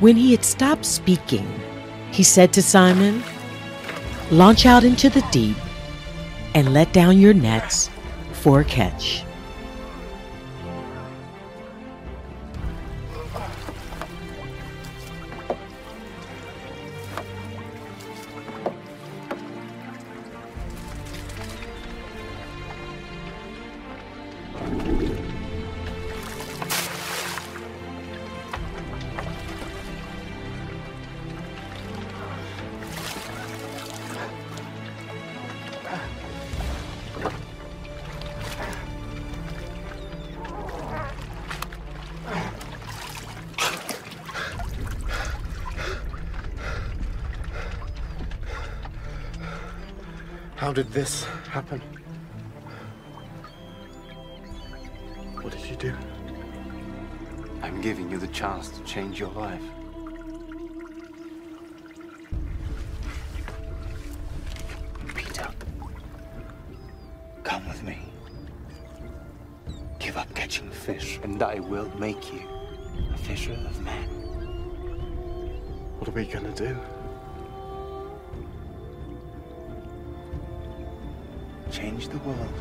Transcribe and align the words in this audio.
When 0.00 0.16
he 0.16 0.32
had 0.32 0.44
stopped 0.44 0.84
speaking, 0.84 1.48
he 2.10 2.22
said 2.22 2.52
to 2.54 2.62
Simon, 2.62 3.22
Launch 4.30 4.66
out 4.66 4.84
into 4.84 5.08
the 5.08 5.24
deep 5.30 5.56
and 6.54 6.72
let 6.72 6.92
down 6.92 7.18
your 7.18 7.34
nets 7.34 7.90
for 8.32 8.60
a 8.60 8.64
catch. 8.64 9.24
Did 50.74 50.90
this 50.90 51.22
happen? 51.48 51.80
What 55.40 55.52
did 55.52 55.64
you 55.66 55.76
do? 55.76 55.94
I'm 57.62 57.80
giving 57.80 58.10
you 58.10 58.18
the 58.18 58.26
chance 58.28 58.70
to 58.70 58.82
change 58.82 59.20
your 59.20 59.30
life. 59.30 59.62
Change 81.70 82.08
the 82.08 82.18
world. 82.18 82.52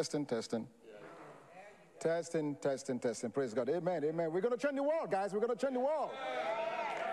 Testing, 0.00 0.24
testing. 0.24 0.66
Testing, 2.00 2.56
testing, 2.56 2.98
testing. 2.98 3.30
Praise 3.30 3.52
God. 3.52 3.68
Amen, 3.68 4.02
amen. 4.02 4.32
We're 4.32 4.40
going 4.40 4.56
to 4.56 4.66
change 4.66 4.76
the 4.76 4.82
world, 4.82 5.10
guys. 5.10 5.34
We're 5.34 5.40
going 5.40 5.54
to 5.54 5.66
change 5.66 5.74
the 5.74 5.80
world. 5.80 6.08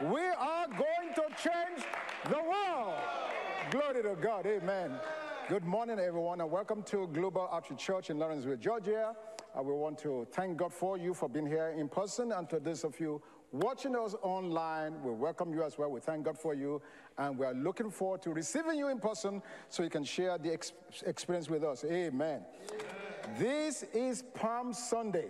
We 0.01 0.21
are 0.21 0.67
going 0.69 1.13
to 1.13 1.23
change 1.35 1.85
the 2.29 2.41
world. 2.41 2.93
Glory 3.69 4.03
to 4.03 4.15
God. 4.21 4.45
Amen. 4.45 4.93
Good 5.49 5.65
morning, 5.65 5.99
everyone, 5.99 6.39
and 6.39 6.49
welcome 6.49 6.83
to 6.83 7.05
Global 7.07 7.49
Outreach 7.51 7.79
Church 7.79 8.09
in 8.11 8.17
Lawrenceville, 8.17 8.55
Georgia. 8.55 9.13
Uh, 9.53 9.61
we 9.61 9.73
want 9.73 9.97
to 9.99 10.25
thank 10.31 10.55
God 10.55 10.71
for 10.71 10.97
you 10.97 11.13
for 11.13 11.27
being 11.27 11.47
here 11.47 11.75
in 11.77 11.89
person, 11.89 12.31
and 12.31 12.49
to 12.49 12.57
those 12.57 12.85
of 12.85 12.97
you 12.97 13.21
watching 13.51 13.93
us 13.93 14.15
online, 14.21 15.03
we 15.03 15.11
welcome 15.11 15.53
you 15.53 15.63
as 15.63 15.77
well. 15.77 15.91
We 15.91 15.99
thank 15.99 16.23
God 16.23 16.37
for 16.37 16.53
you, 16.53 16.81
and 17.17 17.37
we 17.37 17.45
are 17.45 17.53
looking 17.53 17.91
forward 17.91 18.21
to 18.21 18.29
receiving 18.29 18.77
you 18.77 18.87
in 18.87 18.99
person 18.99 19.41
so 19.67 19.83
you 19.83 19.89
can 19.89 20.05
share 20.05 20.37
the 20.37 20.53
ex- 20.53 20.71
experience 21.05 21.49
with 21.49 21.65
us. 21.65 21.83
Amen. 21.83 22.41
This 23.35 23.83
is 23.93 24.23
Palm 24.33 24.73
Sunday. 24.73 25.29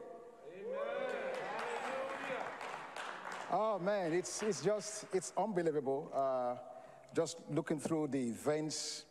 Oh 3.52 3.80
man, 3.80 4.14
it's, 4.14 4.44
it's 4.44 4.62
just, 4.62 5.06
it's 5.14 5.34
unbelievable. 5.38 6.12
Uh, 6.14 6.56
just 7.16 7.38
looking 7.50 7.80
through 7.80 8.10
the 8.10 8.20
events 8.20 9.06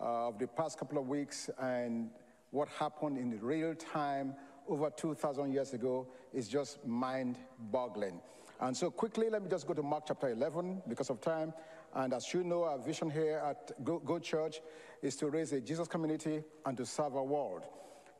uh, 0.00 0.28
of 0.28 0.38
the 0.38 0.46
past 0.46 0.78
couple 0.78 0.98
of 0.98 1.08
weeks 1.08 1.50
and 1.60 2.10
what 2.50 2.68
happened 2.68 3.18
in 3.18 3.38
real 3.40 3.74
time 3.74 4.34
over 4.68 4.88
2,000 4.90 5.52
years 5.52 5.72
ago 5.72 6.06
is 6.32 6.48
just 6.48 6.86
mind 6.86 7.38
boggling. 7.72 8.20
And 8.60 8.76
so, 8.76 8.90
quickly, 8.90 9.30
let 9.30 9.42
me 9.42 9.48
just 9.48 9.66
go 9.66 9.74
to 9.74 9.82
Mark 9.82 10.04
chapter 10.06 10.28
11 10.30 10.82
because 10.88 11.10
of 11.10 11.20
time. 11.20 11.52
And 11.94 12.12
as 12.12 12.32
you 12.32 12.44
know, 12.44 12.64
our 12.64 12.78
vision 12.78 13.10
here 13.10 13.42
at 13.44 13.84
Go, 13.84 13.98
Go 13.98 14.18
Church 14.18 14.60
is 15.02 15.16
to 15.16 15.28
raise 15.28 15.52
a 15.52 15.60
Jesus 15.60 15.88
community 15.88 16.42
and 16.64 16.76
to 16.76 16.86
serve 16.86 17.16
our 17.16 17.24
world. 17.24 17.64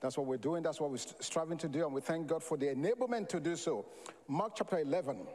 That's 0.00 0.16
what 0.16 0.26
we're 0.26 0.36
doing. 0.36 0.62
That's 0.62 0.81
what 0.81 0.91
we're 0.91 0.98
striving 0.98 1.59
to 1.59 1.69
do. 1.69 1.84
And 1.84 1.94
we 1.94 2.00
thank 2.00 2.28
God 2.28 2.42
for 2.42 2.56
the 2.56 2.66
enablement 2.66 3.28
to 3.31 3.41
do 3.41 3.56
so. 3.56 3.86
Mark 4.28 4.53
chapter 4.56 4.78
11, 4.78 5.26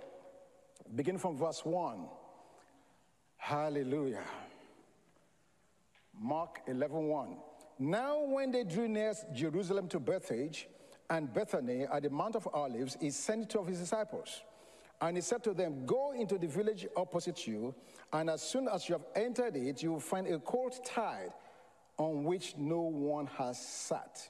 begin 0.95 1.17
from 1.17 1.37
verse 1.37 1.65
1. 1.65 2.05
Hallelujah. 3.37 4.23
Mark 6.17 6.61
11, 6.67 7.07
1. 7.07 7.37
Now, 7.79 8.23
when 8.23 8.51
they 8.51 8.63
drew 8.63 8.87
near 8.87 9.13
Jerusalem 9.33 9.89
to 9.89 9.99
Bethphage 9.99 10.67
and 11.09 11.33
Bethany 11.33 11.85
at 11.91 12.03
the 12.03 12.09
Mount 12.09 12.35
of 12.35 12.47
Olives, 12.53 12.95
he 13.01 13.09
sent 13.09 13.49
two 13.49 13.59
of 13.59 13.67
his 13.67 13.79
disciples. 13.79 14.43
And 15.01 15.17
he 15.17 15.21
said 15.21 15.43
to 15.43 15.53
them, 15.53 15.85
Go 15.85 16.13
into 16.13 16.37
the 16.37 16.47
village 16.47 16.87
opposite 16.95 17.45
you, 17.45 17.75
and 18.13 18.29
as 18.29 18.41
soon 18.41 18.69
as 18.69 18.87
you 18.87 18.93
have 18.93 19.05
entered 19.15 19.57
it, 19.57 19.83
you 19.83 19.91
will 19.91 19.99
find 19.99 20.27
a 20.27 20.39
colt 20.39 20.79
tied 20.85 21.33
on 21.97 22.23
which 22.23 22.55
no 22.57 22.81
one 22.81 23.25
has 23.25 23.59
sat 23.59 24.29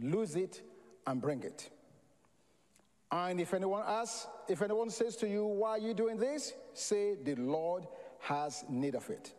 lose 0.00 0.36
it 0.36 0.62
and 1.06 1.20
bring 1.20 1.42
it. 1.42 1.70
And 3.10 3.40
if 3.40 3.52
anyone 3.52 3.82
asks, 3.86 4.26
if 4.48 4.62
anyone 4.62 4.90
says 4.90 5.16
to 5.16 5.28
you, 5.28 5.44
Why 5.44 5.70
are 5.70 5.78
you 5.78 5.94
doing 5.94 6.16
this? 6.16 6.54
Say, 6.72 7.16
The 7.22 7.34
Lord 7.34 7.86
has 8.20 8.64
need 8.68 8.94
of 8.94 9.08
it. 9.10 9.34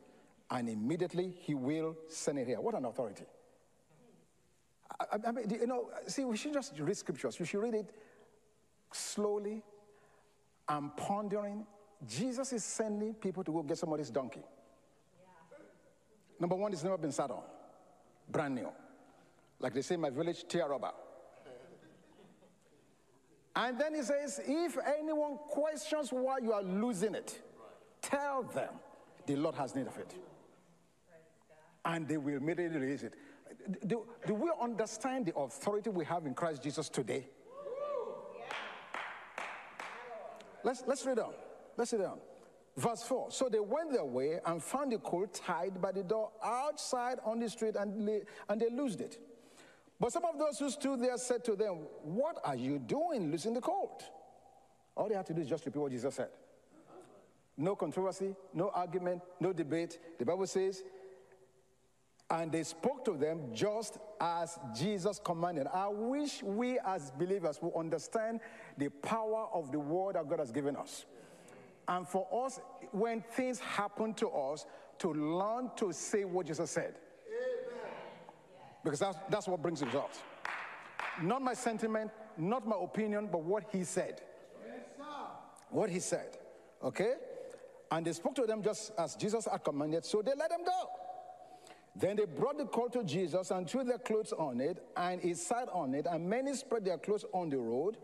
And 0.52 0.70
immediately 0.70 1.34
he 1.40 1.56
will 1.56 1.98
send 2.08 2.38
it 2.38 2.48
here. 2.48 2.62
What 2.62 2.76
an 2.76 2.86
authority. 2.86 3.26
I, 5.00 5.18
I 5.28 5.32
mean, 5.32 5.50
you 5.50 5.66
know, 5.66 5.90
see, 6.06 6.24
we 6.24 6.38
should 6.38 6.54
just 6.54 6.78
read 6.78 6.96
scriptures. 6.96 7.40
We 7.40 7.48
should 7.48 7.62
read 7.62 7.74
it 7.74 7.90
slowly 8.92 9.64
and 10.70 10.96
pondering. 10.96 11.66
Jesus 12.08 12.54
is 12.54 12.64
sending 12.64 13.16
people 13.16 13.44
to 13.44 13.52
go 13.52 13.64
get 13.64 13.80
somebody's 13.80 14.12
donkey. 14.12 14.44
Yeah. 14.44 15.58
Number 16.40 16.56
one, 16.56 16.74
it's 16.74 16.84
never 16.84 16.98
been 16.98 17.12
sat 17.12 17.32
on, 17.32 17.42
brand 18.30 18.54
new 18.54 18.70
like 19.64 19.74
they 19.74 19.82
say 19.82 19.96
in 19.96 20.02
my 20.02 20.10
village, 20.10 20.44
Tiaroba. 20.44 20.92
And 23.56 23.80
then 23.80 23.96
he 23.96 24.02
says, 24.02 24.42
if 24.46 24.78
anyone 25.00 25.38
questions 25.48 26.10
why 26.10 26.40
you 26.40 26.52
are 26.52 26.62
losing 26.62 27.16
it, 27.16 27.42
tell 28.02 28.44
them 28.44 28.74
the 29.26 29.38
Lord 29.38 29.56
has 29.56 29.74
need 29.74 29.88
of 29.88 29.98
it. 29.98 30.14
And 31.86 32.08
they 32.08 32.18
will 32.18 32.36
immediately 32.36 32.78
release 32.78 33.04
it. 33.04 33.14
Do, 33.88 34.06
do 34.28 34.34
we 34.34 34.52
understand 34.62 35.28
the 35.28 35.36
authority 35.36 35.90
we 35.90 36.04
have 36.06 36.26
in 36.26 36.34
Christ 36.34 36.62
Jesus 36.62 36.90
today? 36.90 37.28
Let's, 40.64 40.84
let's 40.86 41.06
read 41.06 41.20
on. 41.20 41.34
Let's 41.78 41.94
read 41.94 42.02
on. 42.02 42.20
Verse 42.76 43.04
4. 43.04 43.32
So 43.32 43.48
they 43.48 43.60
went 43.60 43.94
their 43.94 44.06
way 44.06 44.40
and 44.46 44.62
found 44.62 44.92
the 44.92 44.98
colt 44.98 45.34
tied 45.34 45.82
by 45.82 45.94
the 45.94 46.04
door 46.04 46.32
outside 46.44 47.20
on 47.24 47.40
the 47.40 47.50
street 47.50 47.76
and, 47.78 48.10
and 48.50 48.60
they 48.60 48.70
loosed 48.70 49.00
it. 49.00 49.20
But 50.04 50.12
some 50.12 50.26
of 50.26 50.38
those 50.38 50.60
who 50.60 50.70
stood 50.70 51.00
there 51.00 51.16
said 51.16 51.46
to 51.46 51.56
them, 51.56 51.76
What 52.04 52.38
are 52.44 52.58
you 52.58 52.78
doing 52.78 53.32
losing 53.32 53.54
the 53.54 53.62
colt? 53.62 54.04
All 54.98 55.08
they 55.08 55.16
had 55.16 55.26
to 55.28 55.34
do 55.34 55.40
is 55.40 55.48
just 55.48 55.66
repeat 55.66 55.80
what 55.80 55.92
Jesus 55.94 56.16
said. 56.16 56.28
No 57.56 57.78
controversy, 57.78 58.36
no 58.54 58.70
argument, 58.72 59.22
no 59.40 59.54
debate. 59.54 60.00
The 60.20 60.26
Bible 60.26 60.46
says, 60.46 60.84
and 62.30 62.52
they 62.52 62.64
spoke 62.64 63.06
to 63.06 63.16
them 63.16 63.54
just 63.54 63.98
as 64.20 64.60
Jesus 64.78 65.22
commanded. 65.24 65.68
I 65.74 65.88
wish 65.88 66.44
we 66.44 66.80
as 66.80 67.12
believers 67.12 67.62
will 67.62 67.74
understand 67.78 68.42
the 68.78 68.90
power 68.90 69.48
of 69.54 69.72
the 69.72 69.80
word 69.80 70.16
that 70.16 70.28
God 70.28 70.40
has 70.40 70.52
given 70.52 70.76
us. 70.76 71.06
And 71.88 72.06
for 72.06 72.28
us, 72.46 72.60
when 72.92 73.22
things 73.22 73.58
happen 73.60 74.14
to 74.16 74.28
us, 74.28 74.66
to 74.98 75.14
learn 75.14 75.72
to 75.78 75.94
say 75.94 76.26
what 76.26 76.48
Jesus 76.48 76.72
said 76.72 76.96
because 78.84 79.00
that's, 79.00 79.18
that's 79.30 79.48
what 79.48 79.62
brings 79.62 79.84
results. 79.84 80.20
Not 81.22 81.42
my 81.42 81.54
sentiment, 81.54 82.12
not 82.38 82.68
my 82.68 82.76
opinion, 82.82 83.30
but 83.32 83.42
what 83.44 83.66
he 83.72 83.84
said. 83.84 84.22
what 85.70 85.90
he 85.90 86.00
said. 86.00 86.38
Okay? 86.84 87.14
And 87.92 88.06
they 88.06 88.14
spoke 88.14 88.36
to 88.36 88.46
them 88.46 88.64
just 88.64 88.92
as 88.98 89.16
Jesus 89.16 89.48
had 89.50 89.64
commanded, 89.64 90.06
so 90.06 90.22
they 90.22 90.34
let 90.36 90.50
them 90.50 90.64
go. 90.66 90.90
Then 91.96 92.16
they 92.16 92.26
brought 92.26 92.58
the 92.58 92.66
colt 92.66 92.94
to 92.94 93.04
Jesus 93.04 93.52
and 93.52 93.70
threw 93.70 93.84
their 93.84 94.00
clothes 94.00 94.34
on 94.34 94.60
it, 94.60 94.84
and 94.98 95.22
he 95.22 95.36
sat 95.36 95.70
on 95.72 95.94
it, 95.94 96.08
and 96.10 96.28
many 96.28 96.56
spread 96.56 96.86
their 96.86 96.98
clothes 96.98 97.26
on 97.34 97.50
the 97.50 97.58
road, 97.58 97.98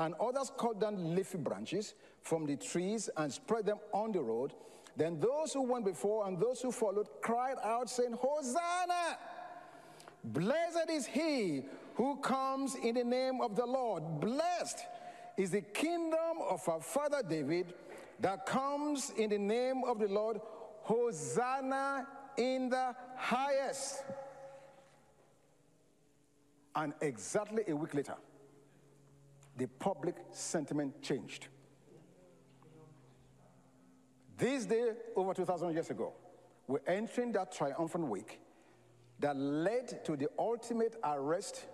and 0.00 0.14
others 0.20 0.50
cut 0.58 0.80
down 0.80 1.14
leafy 1.14 1.38
branches 1.38 1.94
from 2.22 2.46
the 2.46 2.56
trees 2.56 3.08
and 3.16 3.32
spread 3.32 3.66
them 3.66 3.78
on 3.92 4.12
the 4.12 4.20
road. 4.20 4.54
Then 4.96 5.20
those 5.20 5.52
who 5.52 5.62
went 5.62 5.84
before 5.84 6.26
and 6.26 6.38
those 6.40 6.60
who 6.60 6.72
followed 6.72 7.08
cried 7.22 7.56
out, 7.62 7.88
saying, 7.88 8.16
Hosanna! 8.20 9.18
Blessed 10.24 10.90
is 10.90 11.06
he 11.06 11.62
who 11.94 12.16
comes 12.16 12.74
in 12.74 12.94
the 12.94 13.04
name 13.04 13.40
of 13.40 13.56
the 13.56 13.66
Lord. 13.66 14.20
Blessed 14.20 14.84
is 15.36 15.50
the 15.50 15.60
kingdom 15.60 16.38
of 16.48 16.68
our 16.68 16.80
father 16.80 17.22
David 17.28 17.74
that 18.20 18.46
comes 18.46 19.10
in 19.16 19.30
the 19.30 19.38
name 19.38 19.84
of 19.84 19.98
the 19.98 20.08
Lord. 20.08 20.40
Hosanna 20.82 22.06
in 22.36 22.68
the 22.68 22.94
highest. 23.16 24.04
And 26.74 26.94
exactly 27.00 27.64
a 27.68 27.74
week 27.74 27.94
later, 27.94 28.16
the 29.56 29.66
public 29.66 30.14
sentiment 30.30 31.02
changed. 31.02 31.48
This 34.36 34.66
day, 34.66 34.92
over 35.16 35.34
2,000 35.34 35.72
years 35.72 35.90
ago, 35.90 36.12
we're 36.68 36.78
entering 36.86 37.32
that 37.32 37.50
triumphant 37.50 38.06
week 38.06 38.38
that 39.20 39.36
led 39.36 40.04
to 40.04 40.16
the 40.16 40.28
ultimate 40.38 40.96
arrest 41.02 41.66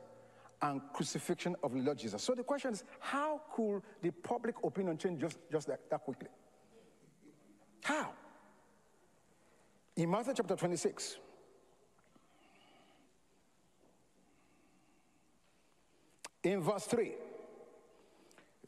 and 0.63 0.81
crucifixion 0.93 1.55
of 1.63 1.73
the 1.73 1.81
Lord 1.81 1.99
Jesus. 1.99 2.23
So 2.23 2.35
the 2.35 2.43
question 2.43 2.73
is, 2.73 2.85
how 3.01 3.43
could 3.55 3.83
the 4.03 4.11
public 4.11 4.55
opinion 4.65 4.97
change 4.97 5.21
just, 5.21 5.39
just 5.53 5.67
that, 5.67 5.81
that 5.91 6.03
quickly? 6.05 6.29
How? 7.83 8.13
In 9.97 10.11
Matthew 10.11 10.35
chapter 10.37 10.57
26, 10.57 11.19
in 16.43 16.61
verse 16.61 16.85
3, 16.85 17.13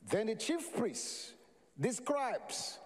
then 0.08 0.26
the 0.26 0.34
chief 0.34 0.74
priests, 0.76 1.32
the 1.78 1.92
scribes, 1.92 2.78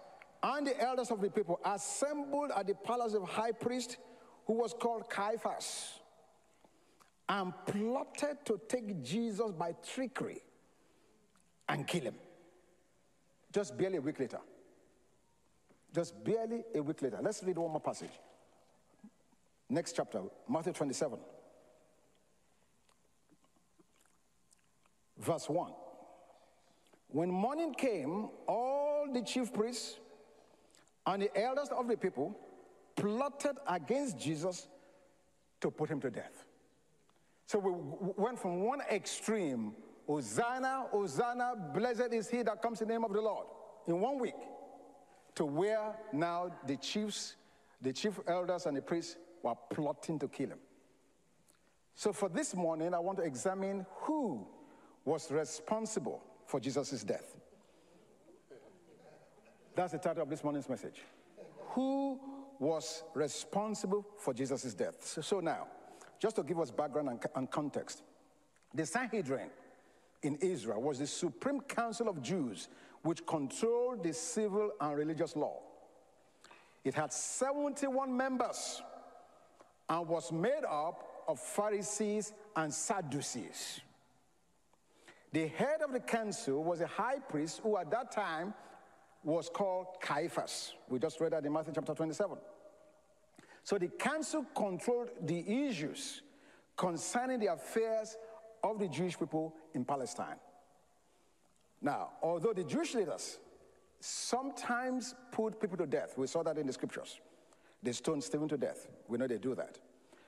and 0.43 0.67
the 0.67 0.81
elders 0.81 1.11
of 1.11 1.21
the 1.21 1.31
people 1.31 1.61
assembled 1.65 2.51
at 2.57 2.67
the 2.67 2.75
palace 2.75 3.15
of 3.15 3.29
high 3.29 3.53
priest 3.53 3.99
who 4.47 4.55
was 4.55 4.75
called 4.75 5.09
Caiaphas 5.09 6.01
and 7.29 7.53
plotted 7.67 8.45
to 8.45 8.61
take 8.69 9.03
Jesus 9.03 9.53
by 9.53 9.75
trickery 9.95 10.43
and 11.69 11.87
kill 11.87 12.03
him. 12.03 12.15
Just 13.53 13.77
barely 13.79 13.99
a 13.99 14.01
week 14.01 14.19
later. 14.19 14.41
Just 15.95 16.23
barely 16.25 16.65
a 16.75 16.83
week 16.83 17.03
later. 17.03 17.19
Let's 17.23 17.43
read 17.43 17.59
one 17.59 17.71
more 17.71 17.81
passage. 17.81 18.11
Next 19.69 19.95
chapter, 19.95 20.23
Matthew 20.49 20.73
27, 20.73 21.19
verse 25.19 25.49
1. 25.49 25.73
When 27.09 27.31
morning 27.31 27.75
came, 27.75 28.29
all 28.49 29.09
the 29.13 29.23
chief 29.23 29.53
priests 29.53 29.97
and 31.07 31.23
the 31.23 31.41
elders 31.41 31.69
of 31.69 31.87
the 31.87 31.97
people 31.97 32.37
plotted 33.01 33.57
against 33.67 34.19
Jesus 34.19 34.69
to 35.61 35.71
put 35.71 35.89
him 35.89 36.01
to 36.03 36.11
death. 36.11 36.45
So 37.47 37.59
we 37.59 37.73
went 38.17 38.39
from 38.39 38.61
one 38.61 38.81
extreme, 38.93 39.73
Hosanna, 40.07 40.87
Hosanna, 40.91 41.55
blessed 41.75 42.13
is 42.13 42.29
he 42.29 42.43
that 42.43 42.61
comes 42.61 42.83
in 42.83 42.89
the 42.89 42.95
name 42.95 43.05
of 43.05 43.13
the 43.13 43.21
Lord, 43.21 43.47
in 43.87 44.01
one 44.01 44.19
week, 44.19 44.35
to 45.35 45.47
where 45.47 45.97
now 46.13 46.51
the 46.67 46.77
chiefs, 46.77 47.37
the 47.81 47.93
chief 47.93 48.21
elders 48.27 48.67
and 48.67 48.77
the 48.77 48.83
priests 48.83 49.17
were 49.43 49.55
plotting 49.71 50.19
to 50.19 50.29
kill 50.29 50.51
him. 50.51 50.59
So 51.95 52.13
for 52.13 52.29
this 52.29 52.55
morning, 52.55 52.93
I 52.93 52.99
want 52.99 53.19
to 53.19 53.25
examine 53.25 53.87
who 54.03 54.47
was 55.05 55.31
responsible 55.31 56.23
for 56.47 56.61
Jesus' 56.61 57.03
death. 57.03 57.37
That's 59.75 59.93
the 59.93 59.99
title 59.99 60.23
of 60.23 60.29
this 60.29 60.45
morning's 60.45 60.69
message. 60.69 61.01
Who 61.71 62.21
was 62.61 63.03
responsible 63.15 64.07
for 64.19 64.33
Jesus' 64.33 64.75
death? 64.75 64.97
So, 65.01 65.21
so, 65.23 65.41
now, 65.41 65.67
just 66.21 66.37
to 66.37 66.45
give 66.45 66.61
us 66.61 66.71
background 66.71 67.09
and, 67.09 67.21
and 67.35 67.51
context, 67.51 68.03
the 68.73 68.87
Sanhedrin 68.87 69.49
in 70.23 70.37
Israel 70.37 70.81
was 70.81 70.99
the 70.99 71.07
supreme 71.07 71.63
council 71.63 72.09
of 72.09 72.23
Jews 72.23 72.69
which 73.03 73.25
controlled 73.27 74.05
the 74.05 74.13
civil 74.13 74.73
and 74.81 74.97
religious 74.97 75.35
law. 75.35 75.59
It 76.85 76.95
had 76.95 77.13
71 77.13 78.15
members 78.15 78.83
and 79.89 80.07
was 80.07 80.31
made 80.31 80.65
up 80.69 81.25
of 81.27 81.41
Pharisees 81.41 82.33
and 82.55 82.73
Sadducees. 82.73 83.81
The 85.33 85.47
head 85.49 85.81
of 85.83 85.93
the 85.93 86.01
council 86.01 86.63
was 86.63 86.81
a 86.81 86.87
high 86.87 87.19
priest 87.19 87.61
who 87.63 87.77
at 87.79 87.91
that 87.91 88.13
time 88.13 88.53
was 89.23 89.51
called 89.53 89.87
Caiaphas. 90.01 90.75
We 90.89 90.99
just 90.99 91.21
read 91.21 91.33
that 91.33 91.45
in 91.45 91.53
Matthew 91.53 91.73
chapter 91.75 91.95
27. 91.95 92.39
So 93.63 93.79
the 93.79 93.89
council 93.89 94.47
controlled 94.55 95.11
the 95.23 95.67
issues 95.69 96.23
concerning 96.77 97.41
the 97.41 97.53
affairs 97.53 98.17
of 98.63 98.79
the 98.79 98.89
Jewish 98.89 99.19
people 99.19 99.55
in 99.75 99.85
Palestine. 99.85 100.37
Now, 101.83 102.11
although 102.23 102.53
the 102.53 102.65
Jewish 102.65 102.95
leaders 102.95 103.39
sometimes 104.01 105.15
put 105.33 105.61
people 105.61 105.77
to 105.79 105.87
death, 105.87 106.17
we 106.17 106.27
saw 106.27 106.43
that 106.43 106.59
in 106.59 106.67
the 106.67 106.73
scriptures. 106.73 107.21
They 107.83 107.93
stoned 107.93 108.25
Stephen 108.25 108.49
to 108.49 108.57
death. 108.57 108.89
We 109.09 109.19
know 109.19 109.27
they 109.27 109.39
do 109.39 109.55
that. 109.55 109.79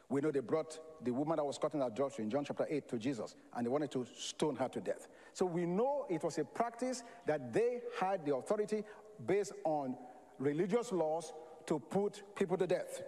We 0.09 0.21
know 0.21 0.31
they 0.31 0.41
brought 0.41 0.79
the 1.03 1.11
woman 1.11 1.37
that 1.37 1.45
was 1.45 1.57
caught 1.57 1.75
in 1.75 1.81
adultery 1.81 2.25
in 2.25 2.31
John 2.31 2.45
chapter 2.45 2.67
8 2.69 2.89
to 2.89 2.99
Jesus, 2.99 3.35
and 3.57 3.65
they 3.65 3.71
wanted 3.71 3.91
to 3.93 4.07
stone 4.15 4.57
her 4.57 4.69
to 4.69 4.81
death. 4.81 5.09
So 5.33 5.47
we 5.47 5.65
know 5.67 6.07
it 6.11 6.23
was 6.23 6.39
a 6.39 6.45
practice 6.45 7.03
that 7.27 7.53
they 7.53 7.81
had 7.99 8.25
the 8.25 8.35
authority 8.35 8.85
based 9.27 9.53
on 9.65 9.97
religious 10.39 10.93
laws 10.93 11.33
to 11.67 11.79
put 11.79 12.23
people 12.35 12.57
to 12.57 12.67
death. 12.67 13.03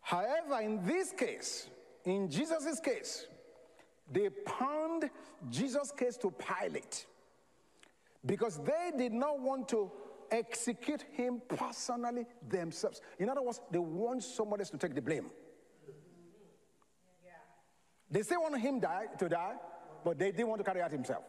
However, 0.00 0.60
in 0.60 0.84
this 0.84 1.12
case, 1.12 1.68
in 2.04 2.30
Jesus' 2.30 2.80
case, 2.80 3.26
they 4.10 4.28
pawned 4.28 5.10
Jesus' 5.50 5.90
case 5.90 6.16
to 6.18 6.30
Pilate 6.30 7.06
because 8.24 8.58
they 8.58 8.92
did 8.96 9.12
not 9.12 9.40
want 9.40 9.68
to 9.68 9.90
execute 10.30 11.04
him 11.12 11.40
personally 11.48 12.26
themselves. 12.48 13.00
In 13.18 13.28
other 13.28 13.42
words, 13.42 13.60
they 13.70 13.78
want 13.78 14.22
somebody 14.22 14.62
else 14.62 14.70
to 14.70 14.78
take 14.78 14.94
the 14.94 15.02
blame. 15.02 15.30
They 18.10 18.22
still 18.22 18.42
want 18.42 18.60
him 18.60 18.80
die, 18.80 19.06
to 19.18 19.28
die, 19.28 19.54
but 20.04 20.18
they 20.18 20.30
didn't 20.30 20.48
want 20.48 20.60
to 20.60 20.64
carry 20.64 20.82
out 20.82 20.90
himself. 20.90 21.24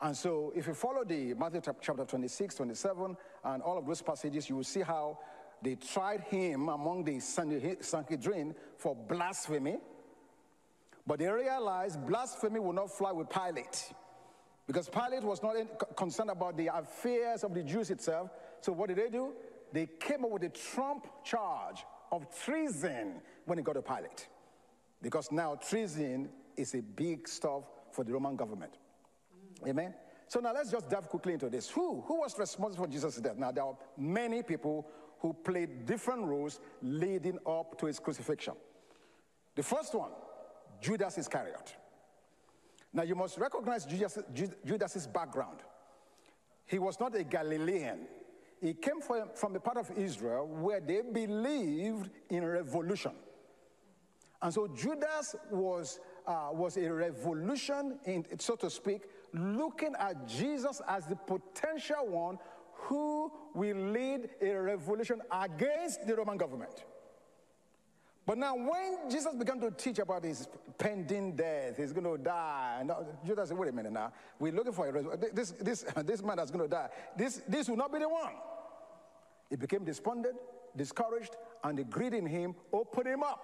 And 0.00 0.16
so, 0.16 0.52
if 0.54 0.66
you 0.66 0.74
follow 0.74 1.04
the 1.04 1.34
Matthew 1.34 1.60
chapter 1.80 2.04
26, 2.04 2.54
27, 2.56 3.16
and 3.44 3.62
all 3.62 3.78
of 3.78 3.86
those 3.86 4.02
passages, 4.02 4.48
you 4.48 4.56
will 4.56 4.64
see 4.64 4.82
how 4.82 5.18
they 5.62 5.76
tried 5.76 6.20
him 6.22 6.68
among 6.68 7.04
the 7.04 7.20
Sanhedrin 7.20 8.54
for 8.76 8.94
blasphemy. 8.94 9.78
But 11.06 11.20
they 11.20 11.28
realized 11.28 12.06
blasphemy 12.06 12.60
would 12.60 12.76
not 12.76 12.90
fly 12.90 13.12
with 13.12 13.30
Pilate. 13.30 13.92
Because 14.66 14.88
Pilate 14.88 15.22
was 15.22 15.42
not 15.42 15.56
concerned 15.96 16.30
about 16.30 16.56
the 16.56 16.68
affairs 16.74 17.44
of 17.44 17.54
the 17.54 17.62
Jews 17.62 17.90
itself. 17.90 18.30
So 18.60 18.72
what 18.72 18.88
did 18.88 18.98
they 18.98 19.10
do? 19.10 19.32
They 19.72 19.86
came 19.86 20.24
up 20.24 20.30
with 20.30 20.42
a 20.44 20.48
trump 20.48 21.06
charge 21.24 21.84
of 22.10 22.26
treason 22.44 23.20
when 23.44 23.58
it 23.58 23.64
got 23.64 23.74
to 23.74 23.82
Pilate. 23.82 24.28
Because 25.02 25.30
now 25.30 25.56
treason 25.56 26.30
is 26.56 26.74
a 26.74 26.82
big 26.82 27.28
stuff 27.28 27.64
for 27.92 28.04
the 28.04 28.12
Roman 28.12 28.36
government. 28.36 28.74
Amen? 29.66 29.94
So 30.28 30.40
now 30.40 30.52
let's 30.52 30.70
just 30.70 30.90
dive 30.90 31.08
quickly 31.08 31.34
into 31.34 31.48
this. 31.48 31.70
Who, 31.70 32.02
who 32.02 32.20
was 32.20 32.38
responsible 32.38 32.86
for 32.86 32.90
Jesus' 32.90 33.16
death? 33.16 33.36
Now, 33.36 33.52
there 33.52 33.64
are 33.64 33.76
many 33.96 34.42
people 34.42 34.86
who 35.20 35.32
played 35.32 35.86
different 35.86 36.24
roles 36.24 36.60
leading 36.82 37.38
up 37.46 37.78
to 37.78 37.86
his 37.86 37.98
crucifixion. 37.98 38.54
The 39.54 39.62
first 39.62 39.94
one, 39.94 40.10
Judas 40.80 41.18
Iscariot. 41.18 41.74
Now, 42.92 43.02
you 43.02 43.14
must 43.14 43.38
recognize 43.38 43.86
Judas, 43.86 45.06
background. 45.06 45.58
He 46.66 46.78
was 46.78 46.98
not 47.00 47.14
a 47.14 47.24
Galilean. 47.24 48.06
He 48.60 48.74
came 48.74 49.00
from, 49.00 49.28
from 49.34 49.56
a 49.56 49.60
part 49.60 49.76
of 49.76 49.90
Israel 49.96 50.46
where 50.46 50.80
they 50.80 51.02
believed 51.02 52.10
in 52.30 52.44
revolution. 52.44 53.12
And 54.40 54.52
so 54.52 54.68
Judas 54.68 55.36
was, 55.50 56.00
uh, 56.26 56.48
was 56.52 56.76
a 56.76 56.92
revolution, 56.92 57.98
in, 58.04 58.24
so 58.38 58.56
to 58.56 58.70
speak, 58.70 59.02
looking 59.32 59.94
at 59.98 60.26
Jesus 60.26 60.80
as 60.88 61.06
the 61.06 61.16
potential 61.16 62.06
one 62.06 62.38
who 62.72 63.32
will 63.54 63.76
lead 63.76 64.28
a 64.40 64.52
revolution 64.52 65.20
against 65.30 66.06
the 66.06 66.14
Roman 66.14 66.36
government. 66.36 66.84
But 68.26 68.38
now, 68.38 68.54
when 68.56 69.10
Jesus 69.10 69.34
began 69.34 69.60
to 69.60 69.70
teach 69.70 69.98
about 69.98 70.24
his 70.24 70.48
pending 70.78 71.36
death, 71.36 71.76
he's 71.76 71.92
going 71.92 72.06
to 72.06 72.22
die, 72.22 72.78
and 72.80 72.90
Judas 73.26 73.50
said, 73.50 73.58
"Wait 73.58 73.68
a 73.68 73.72
minute 73.72 73.92
now, 73.92 74.12
we're 74.38 74.52
looking 74.52 74.72
for 74.72 74.88
a 74.88 75.16
this 75.32 75.50
this 75.60 75.84
this 76.04 76.22
man 76.22 76.36
that's 76.38 76.50
going 76.50 76.64
to 76.64 76.68
die. 76.68 76.88
This 77.16 77.42
this 77.46 77.68
will 77.68 77.76
not 77.76 77.92
be 77.92 77.98
the 77.98 78.08
one." 78.08 78.32
He 79.50 79.56
became 79.56 79.84
despondent, 79.84 80.36
discouraged, 80.74 81.36
and 81.62 81.78
the 81.78 81.84
greed 81.84 82.14
in 82.14 82.24
him 82.24 82.54
opened 82.72 83.08
him 83.08 83.22
up 83.22 83.40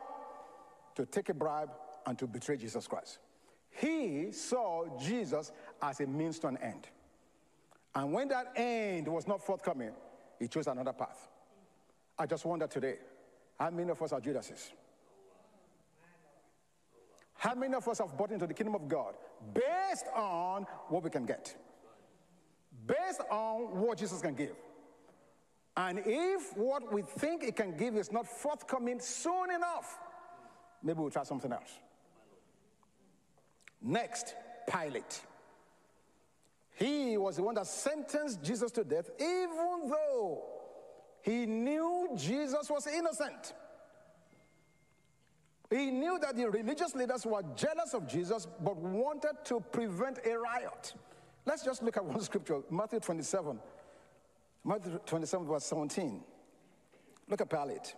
to 0.96 1.04
take 1.04 1.28
a 1.28 1.34
bribe 1.34 1.70
and 2.07 2.19
to 2.19 2.26
betray 2.26 2.57
Jesus 2.57 2.87
Christ. 2.87 3.19
He 3.71 4.33
saw 4.33 4.85
Jesus 4.99 5.52
as 5.80 6.00
a 6.00 6.07
means 6.07 6.38
to 6.40 6.49
an 6.49 6.57
end. 6.59 6.88
And 7.95 8.12
when 8.12 8.28
that 8.28 8.52
end 8.57 9.09
was 9.09 9.26
not 9.26 9.45
forthcoming, 9.45 9.92
he 10.38 10.49
chose 10.49 10.66
another 10.66 10.92
path. 10.92 11.28
I 12.19 12.26
just 12.26 12.45
wonder 12.45 12.66
today, 12.66 12.97
how 13.59 13.71
many 13.71 13.90
of 13.90 14.00
us 14.02 14.12
are 14.12 14.21
Judases? 14.21 14.71
How 17.35 17.54
many 17.54 17.75
of 17.75 17.88
us 17.88 17.99
have 17.99 18.16
bought 18.19 18.33
into 18.33 18.47
the 18.47 18.52
kingdom 18.54 18.75
of 18.75 18.87
God 18.87 19.14
based 19.54 20.07
on 20.14 20.66
what 20.88 21.02
we 21.02 21.11
can 21.11 21.25
get? 21.25 21.57
Based 22.87 23.23
on 23.30 23.80
what 23.80 23.99
Jesus 23.99 24.21
can 24.21 24.35
give. 24.35 24.54
And 25.76 26.02
if 26.04 26.57
what 26.57 26.92
we 26.92 27.02
think 27.02 27.42
it 27.42 27.57
can 27.57 27.76
give 27.76 27.97
is 27.97 28.12
not 28.12 28.26
forthcoming 28.26 29.00
soon 29.00 29.50
enough, 29.50 29.99
maybe 30.83 31.00
we'll 31.00 31.11
try 31.11 31.23
something 31.23 31.52
else. 31.52 31.71
Next, 33.82 34.34
Pilate. 34.70 35.20
He 36.75 37.16
was 37.16 37.37
the 37.37 37.42
one 37.42 37.54
that 37.56 37.66
sentenced 37.66 38.42
Jesus 38.42 38.70
to 38.72 38.84
death, 38.84 39.10
even 39.18 39.90
though 39.90 40.42
he 41.22 41.46
knew 41.46 42.08
Jesus 42.16 42.70
was 42.70 42.87
innocent. 42.87 43.54
He 45.68 45.90
knew 45.90 46.18
that 46.20 46.37
the 46.37 46.50
religious 46.50 46.94
leaders 46.94 47.25
were 47.25 47.42
jealous 47.54 47.94
of 47.94 48.08
Jesus 48.08 48.46
but 48.60 48.76
wanted 48.76 49.44
to 49.44 49.60
prevent 49.60 50.18
a 50.25 50.37
riot. 50.37 50.94
Let's 51.46 51.64
just 51.64 51.82
look 51.82 51.96
at 51.96 52.04
one 52.04 52.20
scripture, 52.22 52.60
Matthew 52.70 53.00
27. 53.00 53.60
Matthew 54.64 54.99
27, 55.06 55.46
verse 55.46 55.64
17. 55.64 56.20
Look 57.28 57.40
at 57.40 57.49
Pilate. 57.49 57.94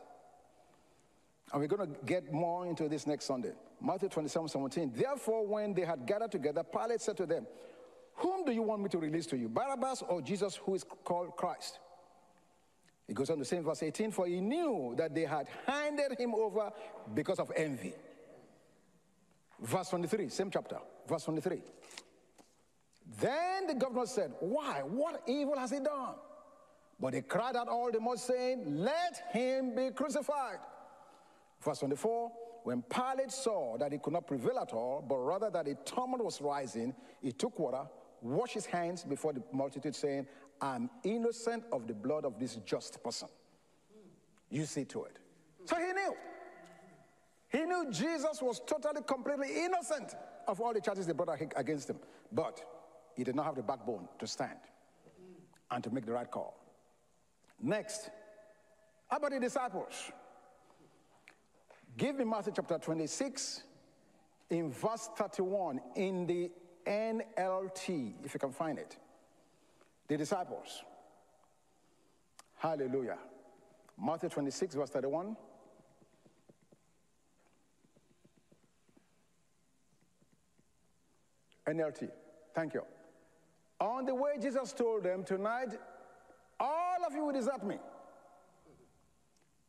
And 1.52 1.60
we're 1.60 1.68
going 1.68 1.92
to 1.92 1.98
get 2.04 2.32
more 2.32 2.66
into 2.66 2.88
this 2.88 3.06
next 3.06 3.24
Sunday. 3.24 3.52
Matthew 3.82 4.08
27, 4.08 4.48
17. 4.48 4.92
Therefore, 4.94 5.46
when 5.46 5.74
they 5.74 5.84
had 5.84 6.06
gathered 6.06 6.30
together, 6.30 6.62
Pilate 6.62 7.00
said 7.00 7.16
to 7.16 7.26
them, 7.26 7.46
Whom 8.16 8.44
do 8.44 8.52
you 8.52 8.62
want 8.62 8.82
me 8.82 8.88
to 8.90 8.98
release 8.98 9.26
to 9.26 9.36
you, 9.36 9.48
Barabbas 9.48 10.02
or 10.08 10.22
Jesus, 10.22 10.56
who 10.56 10.74
is 10.74 10.84
called 11.04 11.36
Christ? 11.36 11.80
He 13.08 13.14
goes 13.14 13.30
on 13.30 13.38
to 13.38 13.44
say 13.44 13.56
in 13.56 13.64
verse 13.64 13.82
18, 13.82 14.12
for 14.12 14.26
he 14.26 14.40
knew 14.40 14.94
that 14.96 15.14
they 15.14 15.24
had 15.24 15.48
handed 15.66 16.18
him 16.18 16.34
over 16.34 16.70
because 17.12 17.40
of 17.40 17.50
envy. 17.56 17.94
Verse 19.60 19.88
23, 19.88 20.28
same 20.28 20.50
chapter, 20.50 20.78
verse 21.08 21.24
23. 21.24 21.62
Then 23.20 23.66
the 23.66 23.74
governor 23.74 24.06
said, 24.06 24.32
Why? 24.40 24.82
What 24.84 25.22
evil 25.26 25.58
has 25.58 25.70
he 25.70 25.80
done? 25.80 26.14
But 27.00 27.12
they 27.12 27.22
cried 27.22 27.56
out 27.56 27.68
all 27.68 27.90
the 27.90 27.98
more, 27.98 28.16
saying, 28.16 28.62
Let 28.64 29.22
him 29.32 29.74
be 29.74 29.90
crucified. 29.90 30.58
Verse 31.60 31.80
24, 31.80 32.30
when 32.64 32.82
Pilate 32.82 33.32
saw 33.32 33.76
that 33.78 33.92
he 33.92 33.98
could 33.98 34.12
not 34.12 34.26
prevail 34.26 34.58
at 34.58 34.72
all, 34.72 35.04
but 35.06 35.16
rather 35.16 35.50
that 35.50 35.66
a 35.66 35.74
tumult 35.84 36.22
was 36.22 36.40
rising, 36.40 36.94
he 37.20 37.32
took 37.32 37.58
water, 37.58 37.82
washed 38.20 38.54
his 38.54 38.66
hands 38.66 39.04
before 39.04 39.32
the 39.32 39.42
multitude, 39.52 39.94
saying, 39.94 40.26
I'm 40.60 40.88
innocent 41.02 41.64
of 41.72 41.86
the 41.88 41.94
blood 41.94 42.24
of 42.24 42.38
this 42.38 42.56
just 42.64 43.02
person. 43.02 43.28
You 44.48 44.64
see 44.64 44.84
to 44.86 45.04
it. 45.04 45.16
So 45.64 45.76
he 45.76 45.92
knew. 45.92 46.14
He 47.48 47.64
knew 47.64 47.90
Jesus 47.90 48.40
was 48.40 48.60
totally, 48.64 49.02
completely 49.06 49.64
innocent 49.64 50.14
of 50.46 50.60
all 50.60 50.72
the 50.72 50.80
charges 50.80 51.06
they 51.06 51.12
brought 51.12 51.40
against 51.56 51.90
him. 51.90 51.98
But 52.30 52.62
he 53.16 53.24
did 53.24 53.34
not 53.34 53.44
have 53.44 53.56
the 53.56 53.62
backbone 53.62 54.08
to 54.18 54.26
stand 54.26 54.58
and 55.70 55.82
to 55.82 55.90
make 55.90 56.06
the 56.06 56.12
right 56.12 56.30
call. 56.30 56.58
Next, 57.60 58.10
how 59.08 59.18
about 59.18 59.32
the 59.32 59.40
disciples? 59.40 60.12
Give 61.96 62.16
me 62.16 62.24
Matthew 62.24 62.52
chapter 62.56 62.78
26 62.78 63.62
in 64.50 64.70
verse 64.70 65.08
31 65.16 65.80
in 65.96 66.26
the 66.26 66.50
NLT, 66.86 68.14
if 68.24 68.34
you 68.34 68.40
can 68.40 68.52
find 68.52 68.78
it 68.78 68.96
the 70.08 70.18
disciples. 70.18 70.82
Hallelujah. 72.58 73.18
Matthew 73.98 74.28
26, 74.28 74.74
verse 74.74 74.90
31. 74.90 75.36
NLT. 81.66 82.10
Thank 82.54 82.74
you. 82.74 82.82
On 83.80 84.04
the 84.04 84.14
way, 84.14 84.32
Jesus 84.40 84.72
told 84.72 85.04
them, 85.04 85.24
Tonight, 85.24 85.78
all 86.60 87.04
of 87.06 87.14
you 87.14 87.24
will 87.24 87.32
desert 87.32 87.64
me. 87.64 87.76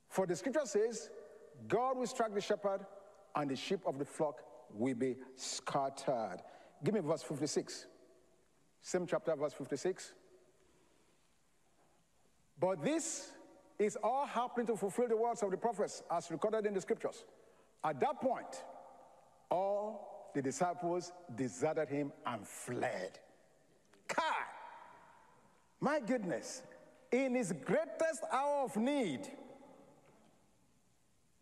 For 0.10 0.28
the 0.28 0.36
scripture 0.36 0.66
says, 0.66 1.10
God 1.68 1.98
will 1.98 2.08
strike 2.08 2.34
the 2.34 2.42
shepherd, 2.42 2.86
and 3.36 3.50
the 3.50 3.56
sheep 3.56 3.80
of 3.86 3.98
the 3.98 4.06
flock 4.06 4.42
will 4.74 4.96
be 4.96 5.16
scattered. 5.36 6.38
Give 6.84 6.94
me 6.94 7.00
verse 7.00 7.24
56. 7.24 7.88
Same 8.82 9.08
chapter, 9.08 9.36
verse 9.36 9.54
56. 9.54 10.14
But 12.60 12.84
this 12.84 13.32
is 13.80 13.98
all 14.04 14.26
happening 14.26 14.68
to 14.68 14.76
fulfill 14.76 15.08
the 15.08 15.18
words 15.18 15.42
of 15.44 15.52
the 15.52 15.58
prophets 15.58 16.04
as 16.12 16.30
recorded 16.32 16.66
in 16.66 16.74
the 16.74 16.82
scriptures. 16.82 17.24
At 17.84 18.00
that 18.00 18.22
point, 18.22 18.64
all 19.50 20.32
the 20.34 20.42
disciples 20.42 21.12
deserted 21.36 21.90
him 21.90 22.12
and 22.26 22.48
fled. 22.48 23.20
God, 24.08 24.48
my 25.80 26.00
goodness, 26.00 26.64
in 27.12 27.36
his 27.36 27.54
greatest 27.66 28.24
hour 28.32 28.64
of 28.64 28.76
need, 28.76 29.30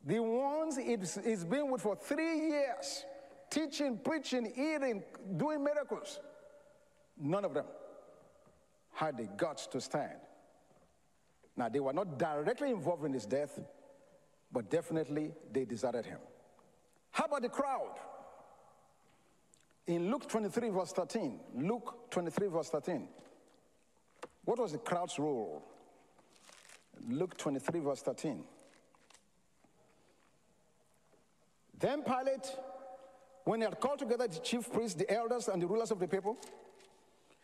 the 0.06 0.20
ones 0.20 0.78
he's 0.78 1.46
been 1.46 1.70
with 1.72 1.82
for 1.82 1.96
three 1.96 2.50
years, 2.50 3.06
teaching, 3.50 3.98
preaching, 3.98 4.52
eating, 4.56 5.04
doing 5.38 5.64
miracles, 5.64 6.20
none 7.18 7.46
of 7.46 7.54
them 7.54 7.66
had 8.94 9.18
the 9.18 9.28
guts 9.38 9.68
to 9.68 9.80
stand 9.80 10.18
now, 11.58 11.70
they 11.70 11.80
were 11.80 11.94
not 11.94 12.18
directly 12.18 12.72
involved 12.72 13.06
in 13.06 13.14
his 13.14 13.26
death, 13.26 13.60
but 14.52 14.70
definitely 14.70 15.32
they 15.52 15.66
deserted 15.66 16.06
him. 16.06 16.20
How 17.12 17.26
about 17.26 17.42
the 17.42 17.50
crowd? 17.50 18.00
In 19.88 20.10
Luke 20.10 20.28
23, 20.30 20.70
verse 20.70 20.92
13, 20.94 21.40
Luke 21.56 22.10
23, 22.12 22.48
verse 22.48 22.70
13, 22.70 23.08
what 24.46 24.60
was 24.60 24.72
the 24.72 24.78
crowd's 24.78 25.20
role? 25.20 25.64
Luke 27.08 27.38
23, 27.38 27.80
verse 27.80 28.02
13. 28.02 28.44
Then 31.82 32.04
Pilate, 32.04 32.56
when 33.44 33.60
he 33.60 33.66
had 33.66 33.80
called 33.80 34.00
together 34.00 34.28
the 34.28 34.40
chief 34.40 34.72
priests, 34.72 34.96
the 34.96 35.12
elders, 35.12 35.48
and 35.48 35.62
the 35.62 35.68
rulers 35.68 35.92
of 35.92 36.00
the 36.00 36.08
people, 36.08 36.38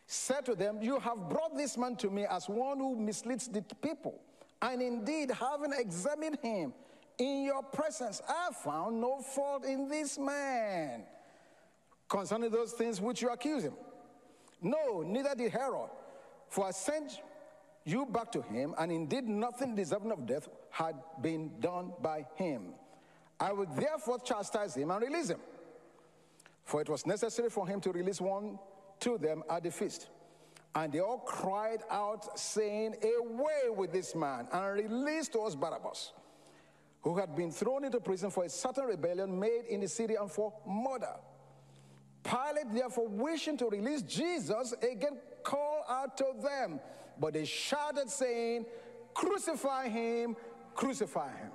said 0.05 0.45
to 0.45 0.55
them, 0.55 0.77
You 0.81 0.99
have 0.99 1.27
brought 1.27 1.57
this 1.57 1.75
man 1.77 1.95
to 1.97 2.09
me 2.09 2.25
as 2.29 2.47
one 2.47 2.77
who 2.77 2.95
misleads 2.95 3.47
the 3.47 3.63
people. 3.81 4.21
And 4.61 4.81
indeed, 4.81 5.31
having 5.31 5.73
examined 5.77 6.37
him 6.41 6.73
in 7.17 7.43
your 7.43 7.63
presence, 7.63 8.21
I 8.27 8.53
found 8.53 9.01
no 9.01 9.19
fault 9.19 9.65
in 9.65 9.89
this 9.89 10.17
man 10.17 11.03
concerning 12.07 12.51
those 12.51 12.73
things 12.73 13.01
which 13.01 13.21
you 13.21 13.29
accuse 13.29 13.63
him. 13.63 13.73
No, 14.61 15.01
neither 15.01 15.35
did 15.35 15.51
Herod, 15.51 15.89
for 16.47 16.67
I 16.67 16.71
sent 16.71 17.21
you 17.85 18.05
back 18.05 18.31
to 18.33 18.41
him, 18.41 18.75
and 18.77 18.91
indeed 18.91 19.27
nothing 19.27 19.75
deserving 19.75 20.11
of 20.11 20.25
death 20.25 20.47
had 20.69 20.95
been 21.21 21.59
done 21.59 21.93
by 22.01 22.25
him. 22.35 22.73
I 23.39 23.51
will 23.51 23.67
therefore 23.67 24.19
chastise 24.19 24.75
him 24.75 24.91
and 24.91 25.01
release 25.01 25.29
him. 25.29 25.39
For 26.63 26.81
it 26.81 26.89
was 26.89 27.05
necessary 27.05 27.49
for 27.49 27.67
him 27.67 27.79
to 27.81 27.91
release 27.91 28.19
one 28.19 28.59
to 28.99 29.17
them 29.17 29.43
at 29.49 29.63
the 29.63 29.71
feast. 29.71 30.07
And 30.75 30.91
they 30.91 30.99
all 30.99 31.19
cried 31.19 31.81
out, 31.89 32.37
saying, 32.37 32.95
Away 33.01 33.69
with 33.75 33.91
this 33.91 34.13
man, 34.15 34.47
and 34.51 34.75
release 34.75 35.27
to 35.29 35.39
us 35.39 35.55
Barabbas, 35.55 36.13
who 37.01 37.17
had 37.17 37.35
been 37.35 37.51
thrown 37.51 37.85
into 37.85 37.99
prison 37.99 38.29
for 38.29 38.43
a 38.43 38.49
certain 38.49 38.85
rebellion 38.85 39.39
made 39.39 39.65
in 39.69 39.79
the 39.79 39.87
city 39.87 40.15
and 40.15 40.29
for 40.29 40.53
murder. 40.67 41.15
Pilate, 42.23 42.73
therefore, 42.73 43.07
wishing 43.07 43.57
to 43.57 43.69
release 43.69 44.01
Jesus, 44.01 44.73
again 44.81 45.17
called 45.43 45.83
out 45.89 46.17
to 46.17 46.25
them. 46.43 46.79
But 47.19 47.33
they 47.33 47.45
shouted, 47.45 48.09
saying, 48.09 48.65
Crucify 49.13 49.87
him, 49.87 50.35
crucify 50.75 51.29
him. 51.37 51.51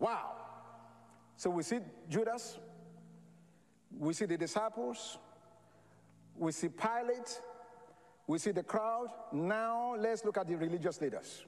Wow. 0.00 0.37
So 1.38 1.50
we 1.50 1.62
see 1.62 1.78
Judas, 2.08 2.58
we 3.96 4.12
see 4.12 4.26
the 4.26 4.36
disciples, 4.36 5.18
we 6.36 6.50
see 6.50 6.68
Pilate, 6.68 7.40
we 8.26 8.38
see 8.38 8.50
the 8.50 8.64
crowd. 8.64 9.06
Now 9.32 9.94
let's 9.96 10.24
look 10.24 10.36
at 10.36 10.48
the 10.48 10.56
religious 10.56 11.00
leaders. 11.00 11.44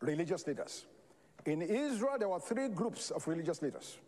Religious 0.00 0.44
leaders. 0.48 0.84
In 1.46 1.62
Israel, 1.62 2.16
there 2.18 2.28
were 2.28 2.40
three 2.40 2.68
groups 2.68 3.12
of 3.12 3.26
religious 3.28 3.62
leaders. 3.62 3.98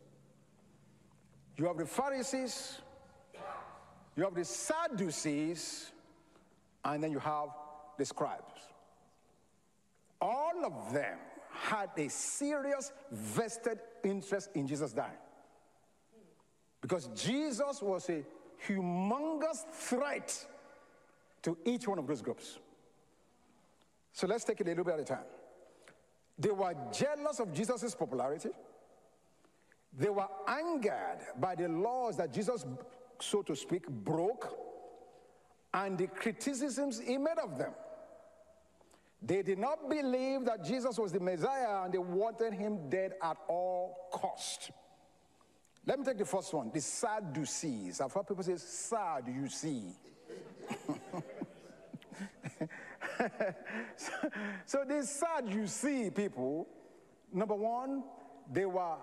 You 1.56 1.66
have 1.66 1.76
the 1.76 1.86
Pharisees, 1.86 2.80
you 4.16 4.24
have 4.24 4.34
the 4.34 4.44
Sadducees, 4.44 5.92
and 6.84 7.00
then 7.00 7.12
you 7.12 7.20
have 7.20 7.50
the 7.96 8.04
scribes. 8.04 8.60
All 10.20 10.64
of 10.64 10.92
them 10.92 11.18
had 11.62 11.90
a 11.96 12.08
serious 12.08 12.92
vested 13.10 13.78
interest 14.04 14.50
in 14.54 14.66
Jesus 14.66 14.92
dying. 14.92 15.12
Because 16.80 17.08
Jesus 17.14 17.82
was 17.82 18.08
a 18.08 18.22
humongous 18.66 19.64
threat 19.72 20.46
to 21.42 21.56
each 21.64 21.88
one 21.88 21.98
of 21.98 22.06
those 22.06 22.22
groups. 22.22 22.58
So 24.12 24.26
let's 24.26 24.44
take 24.44 24.60
it 24.60 24.66
a 24.66 24.70
little 24.70 24.84
bit 24.84 24.94
at 24.94 25.00
a 25.00 25.04
time. 25.04 25.24
They 26.38 26.50
were 26.50 26.74
jealous 26.92 27.40
of 27.40 27.52
Jesus' 27.52 27.94
popularity. 27.94 28.50
They 29.98 30.10
were 30.10 30.28
angered 30.46 31.20
by 31.38 31.54
the 31.54 31.68
laws 31.68 32.16
that 32.18 32.32
Jesus, 32.32 32.66
so 33.20 33.42
to 33.42 33.56
speak, 33.56 33.88
broke 33.88 34.54
and 35.72 35.96
the 35.98 36.06
criticisms 36.06 37.00
he 37.00 37.18
made 37.18 37.38
of 37.42 37.58
them. 37.58 37.72
They 39.22 39.42
did 39.42 39.58
not 39.58 39.88
believe 39.88 40.44
that 40.44 40.64
Jesus 40.64 40.98
was 40.98 41.12
the 41.12 41.20
Messiah 41.20 41.84
and 41.84 41.92
they 41.92 41.98
wanted 41.98 42.52
him 42.52 42.88
dead 42.90 43.14
at 43.22 43.36
all 43.48 44.08
cost. 44.12 44.70
Let 45.86 45.98
me 45.98 46.04
take 46.04 46.18
the 46.18 46.24
first 46.24 46.52
one, 46.52 46.70
the 46.72 46.80
Sadducees. 46.80 48.00
I've 48.00 48.12
heard 48.12 48.26
people 48.26 48.42
say, 48.42 48.56
sad 48.56 49.24
you 49.28 49.48
see. 49.48 49.84
so, 53.96 54.12
so 54.66 54.84
these 54.88 55.08
Sadducee 55.08 56.10
people, 56.10 56.66
number 57.32 57.54
one, 57.54 58.02
they 58.52 58.66
were 58.66 58.96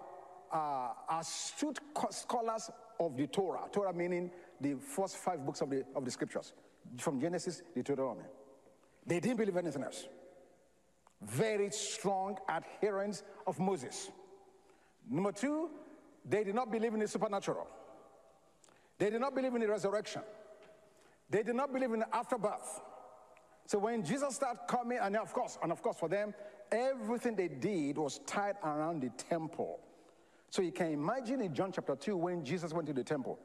uh, 0.51 0.89
astute 1.09 1.79
scholars 2.11 2.69
of 2.99 3.17
the 3.17 3.27
Torah. 3.27 3.61
Torah 3.71 3.93
meaning 3.93 4.29
the 4.61 4.75
first 4.75 5.17
five 5.17 5.45
books 5.45 5.61
of 5.61 5.69
the, 5.69 5.83
of 5.95 6.05
the 6.05 6.11
scriptures, 6.11 6.53
from 6.97 7.19
Genesis 7.19 7.61
to 7.73 7.81
Deuteronomy. 7.81 8.27
They 9.05 9.19
didn't 9.19 9.37
believe 9.37 9.57
anything 9.57 9.83
else. 9.83 10.07
Very 11.21 11.69
strong 11.71 12.37
adherents 12.49 13.23
of 13.47 13.59
Moses. 13.59 14.11
Number 15.09 15.31
two, 15.31 15.69
they 16.25 16.43
did 16.43 16.55
not 16.55 16.71
believe 16.71 16.93
in 16.93 16.99
the 16.99 17.07
supernatural. 17.07 17.67
They 18.97 19.09
did 19.09 19.21
not 19.21 19.35
believe 19.35 19.53
in 19.55 19.61
the 19.61 19.67
resurrection. 19.67 20.21
They 21.29 21.43
did 21.43 21.55
not 21.55 21.73
believe 21.73 21.91
in 21.91 21.99
the 21.99 22.15
afterbirth. 22.15 22.81
So 23.65 23.79
when 23.79 24.03
Jesus 24.03 24.35
started 24.35 24.59
coming, 24.67 24.99
and 25.01 25.15
of 25.15 25.33
course, 25.33 25.57
and 25.61 25.71
of 25.71 25.81
course 25.81 25.97
for 25.97 26.09
them, 26.09 26.33
everything 26.71 27.35
they 27.35 27.47
did 27.47 27.97
was 27.97 28.19
tied 28.25 28.55
around 28.63 29.01
the 29.01 29.09
temple. 29.09 29.79
So 30.49 30.61
you 30.61 30.71
can 30.71 30.91
imagine 30.91 31.41
in 31.41 31.53
John 31.53 31.71
chapter 31.71 31.95
2 31.95 32.15
when 32.15 32.45
Jesus 32.45 32.73
went 32.73 32.87
to 32.87 32.93
the 32.93 33.03
temple 33.03 33.39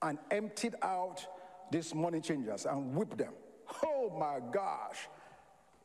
and 0.00 0.18
emptied 0.30 0.76
out 0.82 1.26
these 1.70 1.94
money 1.94 2.20
changers 2.20 2.66
and 2.66 2.94
whipped 2.94 3.18
them. 3.18 3.32
Oh 3.82 4.10
my 4.18 4.40
gosh. 4.52 5.08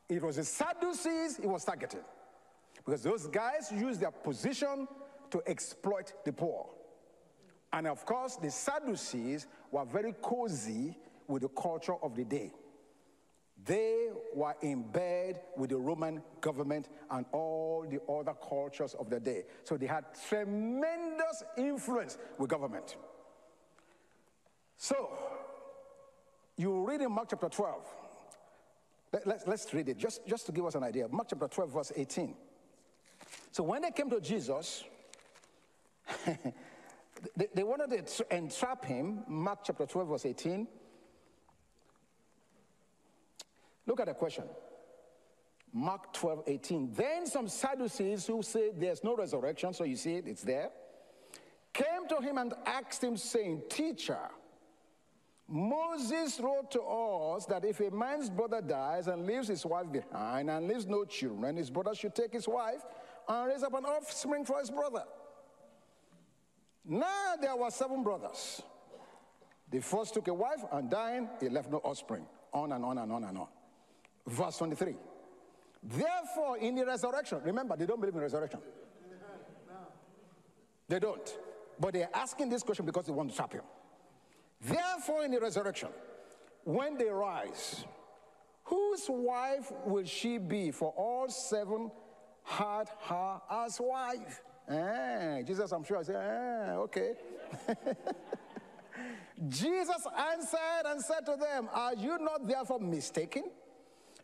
It 0.08 0.22
was 0.22 0.36
the 0.36 0.44
Sadducees 0.44 1.38
he 1.38 1.46
was 1.46 1.64
targeting. 1.64 2.04
Because 2.84 3.02
those 3.02 3.26
guys 3.26 3.72
used 3.72 4.00
their 4.00 4.10
position 4.10 4.86
to 5.30 5.42
exploit 5.46 6.12
the 6.24 6.32
poor. 6.32 6.68
And 7.72 7.86
of 7.86 8.04
course, 8.04 8.36
the 8.36 8.50
Sadducees 8.50 9.46
were 9.70 9.84
very 9.84 10.14
cozy 10.22 10.96
with 11.26 11.42
the 11.42 11.48
culture 11.48 11.96
of 12.02 12.14
the 12.14 12.24
day. 12.24 12.52
They 13.64 14.10
were 14.34 14.54
in 14.60 14.82
bed 14.82 15.40
with 15.56 15.70
the 15.70 15.78
Roman 15.78 16.22
government 16.40 16.88
and 17.10 17.24
all 17.32 17.86
the 17.88 18.00
other 18.12 18.34
cultures 18.46 18.94
of 18.94 19.08
the 19.08 19.18
day. 19.18 19.44
So 19.62 19.76
they 19.76 19.86
had 19.86 20.04
tremendous 20.28 21.42
influence 21.56 22.18
with 22.38 22.50
government. 22.50 22.96
So, 24.76 25.10
you 26.56 26.86
read 26.86 27.00
in 27.00 27.12
Mark 27.12 27.28
chapter 27.30 27.48
12. 27.48 27.84
Let, 29.12 29.26
us 29.28 29.44
let's 29.46 29.72
read 29.72 29.88
it 29.88 29.96
just, 29.96 30.26
just 30.26 30.46
to 30.46 30.52
give 30.52 30.66
us 30.66 30.74
an 30.74 30.82
idea. 30.82 31.06
Mark 31.08 31.28
chapter 31.30 31.48
12, 31.48 31.72
verse 31.72 31.92
18. 31.94 32.34
So 33.52 33.62
when 33.62 33.82
they 33.82 33.90
came 33.90 34.10
to 34.10 34.20
Jesus, 34.20 34.84
they, 36.26 37.46
they 37.54 37.62
wanted 37.62 38.06
to 38.06 38.36
entrap 38.36 38.84
him. 38.84 39.22
Mark 39.28 39.60
chapter 39.64 39.86
12, 39.86 40.08
verse 40.08 40.26
18. 40.26 40.66
Look 43.86 44.00
at 44.00 44.06
the 44.06 44.14
question. 44.14 44.44
Mark 45.72 46.12
12, 46.12 46.44
18. 46.46 46.92
Then 46.94 47.26
some 47.26 47.48
Sadducees 47.48 48.26
who 48.26 48.42
say 48.42 48.70
there's 48.76 49.02
no 49.02 49.16
resurrection, 49.16 49.74
so 49.74 49.84
you 49.84 49.96
see 49.96 50.14
it, 50.14 50.28
it's 50.28 50.42
there, 50.42 50.70
came 51.72 52.06
to 52.08 52.20
him 52.20 52.38
and 52.38 52.54
asked 52.64 53.02
him, 53.02 53.16
saying, 53.16 53.62
Teacher, 53.68 54.30
Moses 55.46 56.40
wrote 56.40 56.70
to 56.70 56.80
us 56.80 57.44
that 57.46 57.64
if 57.64 57.80
a 57.80 57.90
man's 57.90 58.30
brother 58.30 58.62
dies 58.62 59.08
and 59.08 59.26
leaves 59.26 59.48
his 59.48 59.64
wife 59.66 59.90
behind 59.92 60.48
and 60.48 60.66
leaves 60.66 60.86
no 60.86 61.04
children, 61.04 61.56
his 61.56 61.70
brother 61.70 61.94
should 61.94 62.14
take 62.14 62.32
his 62.32 62.48
wife 62.48 62.82
and 63.28 63.48
raise 63.48 63.62
up 63.62 63.74
an 63.74 63.84
offspring 63.84 64.44
for 64.44 64.58
his 64.58 64.70
brother. 64.70 65.04
Now 66.84 67.34
there 67.40 67.54
were 67.56 67.70
seven 67.70 68.02
brothers. 68.02 68.62
The 69.70 69.80
first 69.80 70.14
took 70.14 70.28
a 70.28 70.34
wife 70.34 70.64
and 70.72 70.90
dying, 70.90 71.28
he 71.40 71.48
left 71.48 71.70
no 71.70 71.78
offspring. 71.78 72.26
On 72.52 72.72
and 72.72 72.84
on 72.84 72.98
and 72.98 73.12
on 73.12 73.24
and 73.24 73.38
on. 73.38 73.48
Verse 74.26 74.56
23. 74.58 74.94
Therefore, 75.82 76.56
in 76.58 76.74
the 76.76 76.86
resurrection, 76.86 77.40
remember, 77.44 77.76
they 77.76 77.84
don't 77.84 78.00
believe 78.00 78.14
in 78.14 78.20
resurrection. 78.20 78.60
They 80.88 80.98
don't. 80.98 81.38
But 81.78 81.94
they're 81.94 82.10
asking 82.14 82.50
this 82.50 82.62
question 82.62 82.86
because 82.86 83.06
they 83.06 83.12
want 83.12 83.30
to 83.30 83.36
trap 83.36 83.52
him. 83.52 83.62
Therefore, 84.64 85.24
in 85.24 85.30
the 85.30 85.40
resurrection, 85.40 85.90
when 86.64 86.96
they 86.96 87.10
rise, 87.10 87.84
whose 88.64 89.06
wife 89.08 89.70
will 89.84 90.04
she 90.04 90.38
be? 90.38 90.70
For 90.70 90.90
all 90.96 91.28
seven 91.28 91.90
had 92.42 92.88
her 93.02 93.40
as 93.50 93.78
wife. 93.78 94.42
Eh, 94.68 95.42
Jesus, 95.42 95.72
I'm 95.72 95.84
sure 95.84 95.98
I 95.98 96.02
said, 96.02 96.16
eh, 96.16 96.72
okay. 96.76 97.12
Jesus 99.48 100.06
answered 100.16 100.86
and 100.86 101.02
said 101.02 101.26
to 101.26 101.36
them, 101.36 101.68
Are 101.72 101.94
you 101.94 102.18
not 102.18 102.46
therefore 102.46 102.80
mistaken? 102.80 103.44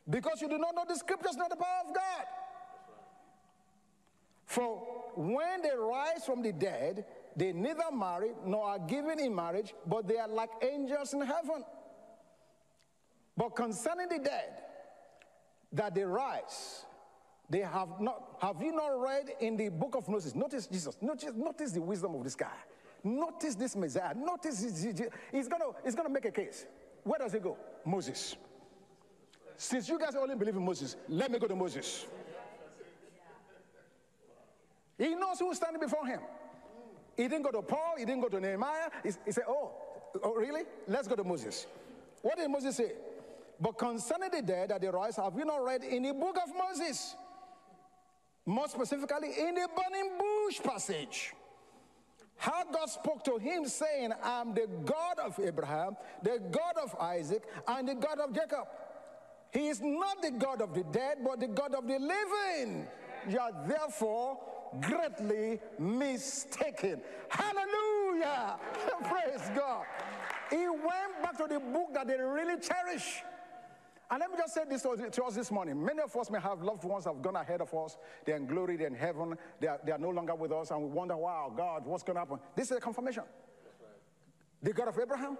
Because 0.08 0.40
you 0.40 0.48
do 0.48 0.56
not 0.56 0.74
know 0.74 0.84
the 0.88 0.96
scriptures, 0.96 1.36
not 1.36 1.50
the 1.50 1.56
power 1.56 1.82
of 1.86 1.94
God. 1.94 2.24
For 4.46 4.78
when 5.16 5.62
they 5.62 5.76
rise 5.76 6.24
from 6.24 6.42
the 6.42 6.52
dead, 6.52 7.04
they 7.36 7.52
neither 7.52 7.90
marry 7.92 8.30
nor 8.44 8.64
are 8.64 8.78
given 8.78 9.20
in 9.20 9.34
marriage, 9.34 9.74
but 9.86 10.06
they 10.06 10.18
are 10.18 10.28
like 10.28 10.50
angels 10.62 11.12
in 11.14 11.20
heaven. 11.20 11.64
But 13.36 13.56
concerning 13.56 14.08
the 14.08 14.18
dead, 14.18 14.62
that 15.72 15.94
they 15.94 16.04
rise, 16.04 16.84
they 17.48 17.60
have 17.60 18.00
not, 18.00 18.36
have 18.40 18.62
you 18.62 18.72
not 18.72 19.00
read 19.00 19.30
in 19.40 19.56
the 19.56 19.68
book 19.68 19.94
of 19.96 20.08
Moses? 20.08 20.34
Notice 20.34 20.66
Jesus, 20.66 20.96
notice, 21.00 21.32
notice 21.34 21.72
the 21.72 21.80
wisdom 21.80 22.14
of 22.14 22.24
this 22.24 22.34
guy. 22.34 22.48
Notice 23.02 23.54
this 23.54 23.76
Messiah. 23.76 24.14
Notice 24.14 24.60
he's 25.32 25.48
gonna, 25.48 25.64
he's 25.84 25.94
gonna 25.94 26.08
make 26.08 26.26
a 26.26 26.30
case. 26.30 26.66
Where 27.02 27.18
does 27.18 27.32
he 27.32 27.38
go? 27.38 27.56
Moses. 27.84 28.36
Since 29.56 29.88
you 29.88 29.98
guys 29.98 30.14
only 30.14 30.34
believe 30.36 30.56
in 30.56 30.64
Moses, 30.64 30.96
let 31.08 31.30
me 31.30 31.38
go 31.38 31.46
to 31.46 31.56
Moses. 31.56 32.06
He 34.98 35.14
knows 35.14 35.38
who's 35.38 35.56
standing 35.56 35.80
before 35.80 36.06
him. 36.06 36.20
He 37.20 37.28
didn't 37.28 37.42
go 37.42 37.50
to 37.50 37.60
Paul, 37.60 37.96
he 37.98 38.06
didn't 38.06 38.22
go 38.22 38.30
to 38.30 38.40
Nehemiah. 38.40 38.88
He, 39.02 39.10
he 39.26 39.32
said, 39.32 39.44
oh, 39.46 39.72
oh, 40.22 40.32
really? 40.32 40.62
Let's 40.88 41.06
go 41.06 41.16
to 41.16 41.22
Moses. 41.22 41.66
What 42.22 42.38
did 42.38 42.50
Moses 42.50 42.78
say? 42.78 42.92
But 43.60 43.76
concerning 43.76 44.30
the 44.30 44.40
dead 44.40 44.70
that 44.70 44.80
they 44.80 44.88
rise, 44.88 45.16
have 45.16 45.34
you 45.36 45.44
not 45.44 45.62
read 45.62 45.84
in 45.84 46.02
the 46.02 46.14
book 46.14 46.38
of 46.42 46.48
Moses? 46.56 47.14
More 48.46 48.68
specifically, 48.68 49.34
in 49.38 49.54
the 49.54 49.68
burning 49.68 50.12
bush 50.18 50.60
passage. 50.60 51.34
How 52.38 52.64
God 52.64 52.88
spoke 52.88 53.22
to 53.24 53.36
him, 53.36 53.66
saying, 53.66 54.12
I'm 54.22 54.54
the 54.54 54.66
God 54.86 55.18
of 55.22 55.38
Abraham, 55.38 55.98
the 56.22 56.40
God 56.50 56.76
of 56.82 56.96
Isaac, 56.98 57.42
and 57.68 57.86
the 57.86 57.96
God 57.96 58.18
of 58.18 58.34
Jacob. 58.34 58.66
He 59.52 59.68
is 59.68 59.82
not 59.82 60.22
the 60.22 60.30
God 60.30 60.62
of 60.62 60.72
the 60.72 60.84
dead, 60.84 61.18
but 61.22 61.38
the 61.38 61.48
God 61.48 61.74
of 61.74 61.86
the 61.86 61.98
living. 61.98 62.86
You 63.28 63.40
are 63.40 63.52
therefore 63.68 64.38
greatly 64.80 65.60
mistaken. 65.78 67.00
Hallelujah! 67.28 68.56
Praise 69.04 69.50
God. 69.56 69.84
He 70.50 70.68
went 70.68 71.22
back 71.22 71.36
to 71.38 71.46
the 71.48 71.60
book 71.60 71.94
that 71.94 72.06
they 72.06 72.18
really 72.18 72.60
cherish. 72.60 73.22
And 74.10 74.18
let 74.18 74.30
me 74.30 74.36
just 74.36 74.54
say 74.54 74.62
this 74.68 74.82
to 74.82 75.24
us 75.24 75.34
this 75.36 75.52
morning. 75.52 75.84
Many 75.84 76.00
of 76.00 76.16
us 76.16 76.30
may 76.30 76.40
have 76.40 76.62
loved 76.62 76.82
ones 76.82 77.04
that 77.04 77.14
have 77.14 77.22
gone 77.22 77.36
ahead 77.36 77.60
of 77.60 77.72
us. 77.72 77.96
They're 78.24 78.36
in 78.36 78.46
glory, 78.46 78.76
they're 78.76 78.88
in 78.88 78.94
heaven. 78.94 79.36
They 79.60 79.68
are, 79.68 79.78
they 79.84 79.92
are 79.92 79.98
no 79.98 80.10
longer 80.10 80.34
with 80.34 80.50
us, 80.50 80.72
and 80.72 80.82
we 80.82 80.88
wonder, 80.88 81.16
wow, 81.16 81.52
God, 81.56 81.86
what's 81.86 82.02
going 82.02 82.16
to 82.16 82.20
happen? 82.20 82.40
This 82.56 82.72
is 82.72 82.76
a 82.76 82.80
confirmation. 82.80 83.22
The 84.62 84.72
God 84.72 84.88
of 84.88 84.98
Abraham, 84.98 85.38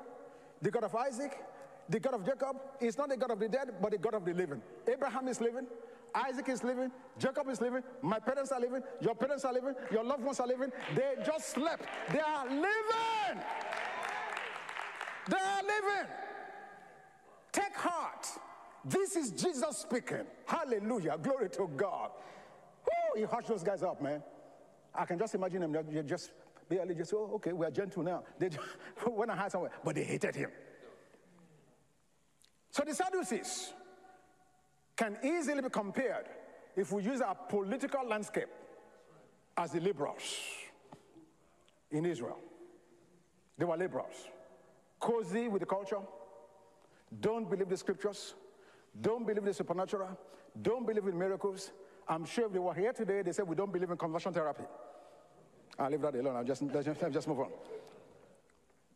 the 0.63 0.71
God 0.71 0.85
of 0.85 0.95
Isaac, 0.95 1.37
the 1.91 1.99
God 1.99 2.15
of 2.15 2.25
Jacob 2.25 2.57
is 2.81 2.97
not 2.97 3.09
the 3.09 3.17
God 3.17 3.33
of 3.33 3.41
the 3.41 3.49
dead, 3.49 3.73
but 3.83 3.91
the 3.91 3.99
God 3.99 4.15
of 4.15 4.25
the 4.25 4.33
living. 4.33 4.63
Abraham 4.87 5.27
is 5.27 5.41
living, 5.41 5.67
Isaac 6.15 6.49
is 6.49 6.63
living, 6.63 6.93
Jacob 7.19 7.49
is 7.49 7.61
living, 7.61 7.83
my 8.01 8.21
parents 8.21 8.53
are 8.53 8.61
living, 8.61 8.83
your 9.01 9.17
parents 9.17 9.45
are 9.45 9.53
living, 9.53 9.75
your 9.91 10.05
loved 10.05 10.23
ones 10.23 10.39
are 10.39 10.47
living. 10.47 10.71
They 10.95 11.15
just 11.27 11.51
slept. 11.51 11.85
They 12.13 12.21
are 12.21 12.47
living. 12.47 13.43
They 15.29 15.37
are 15.37 15.63
living. 15.63 16.11
Take 17.51 17.75
heart. 17.75 18.27
This 18.85 19.17
is 19.17 19.31
Jesus 19.33 19.79
speaking. 19.79 20.27
Hallelujah. 20.47 21.19
Glory 21.21 21.51
to 21.51 21.69
God. 21.77 22.11
Oh, 22.89 23.19
he 23.19 23.25
hushed 23.25 23.49
those 23.49 23.65
guys 23.65 23.83
up, 23.83 24.01
man. 24.01 24.23
I 24.95 25.05
can 25.07 25.19
just 25.19 25.35
imagine 25.35 25.73
them. 25.73 26.07
Just 26.07 26.31
barely 26.69 26.95
just, 26.95 27.13
oh, 27.15 27.33
okay, 27.35 27.53
we're 27.53 27.71
gentle 27.71 28.05
now. 28.05 28.23
They 28.39 28.49
just 28.49 28.65
went 29.07 29.33
and 29.33 29.41
hide 29.41 29.51
somewhere, 29.51 29.73
but 29.85 29.97
they 29.97 30.05
hated 30.05 30.37
him. 30.37 30.51
So 32.71 32.85
the 32.87 32.95
Sadducees 32.95 33.73
can 34.97 35.17
easily 35.25 35.63
be 35.63 35.71
compared 35.71 36.27
if 36.77 36.93
we 36.93 37.03
use 37.03 37.21
our 37.21 37.35
political 37.35 38.07
landscape 38.07 38.49
as 39.57 39.73
the 39.73 39.81
liberals 39.81 40.23
in 41.91 42.07
Israel. 42.07 42.39
They 43.59 43.65
were 43.65 43.77
liberals, 43.77 44.29
cozy 44.99 45.49
with 45.49 45.61
the 45.61 45.67
culture, 45.67 45.99
don't 47.21 47.51
believe 47.51 47.69
the 47.69 47.77
scriptures, 47.77 48.35
don't 49.01 49.27
believe 49.27 49.45
the 49.45 49.53
supernatural, 49.53 50.17
don't 50.63 50.87
believe 50.87 51.07
in 51.07 51.19
miracles. 51.19 51.73
I'm 52.09 52.25
sure 52.25 52.47
if 52.47 52.53
they 52.53 52.59
were 52.59 52.75
here 52.75 52.93
today, 52.93 53.23
they 53.23 53.33
said 53.33 53.47
we 53.47 53.57
don't 53.57 53.73
believe 53.73 53.91
in 53.91 53.97
conversion 53.97 54.33
therapy. 54.33 54.65
I'll 55.79 55.91
leave 55.91 56.01
that 56.03 56.15
alone. 56.15 56.37
I'll 56.37 56.45
just, 56.45 56.63
just 57.13 57.29
move 57.29 57.41
on. 57.41 57.51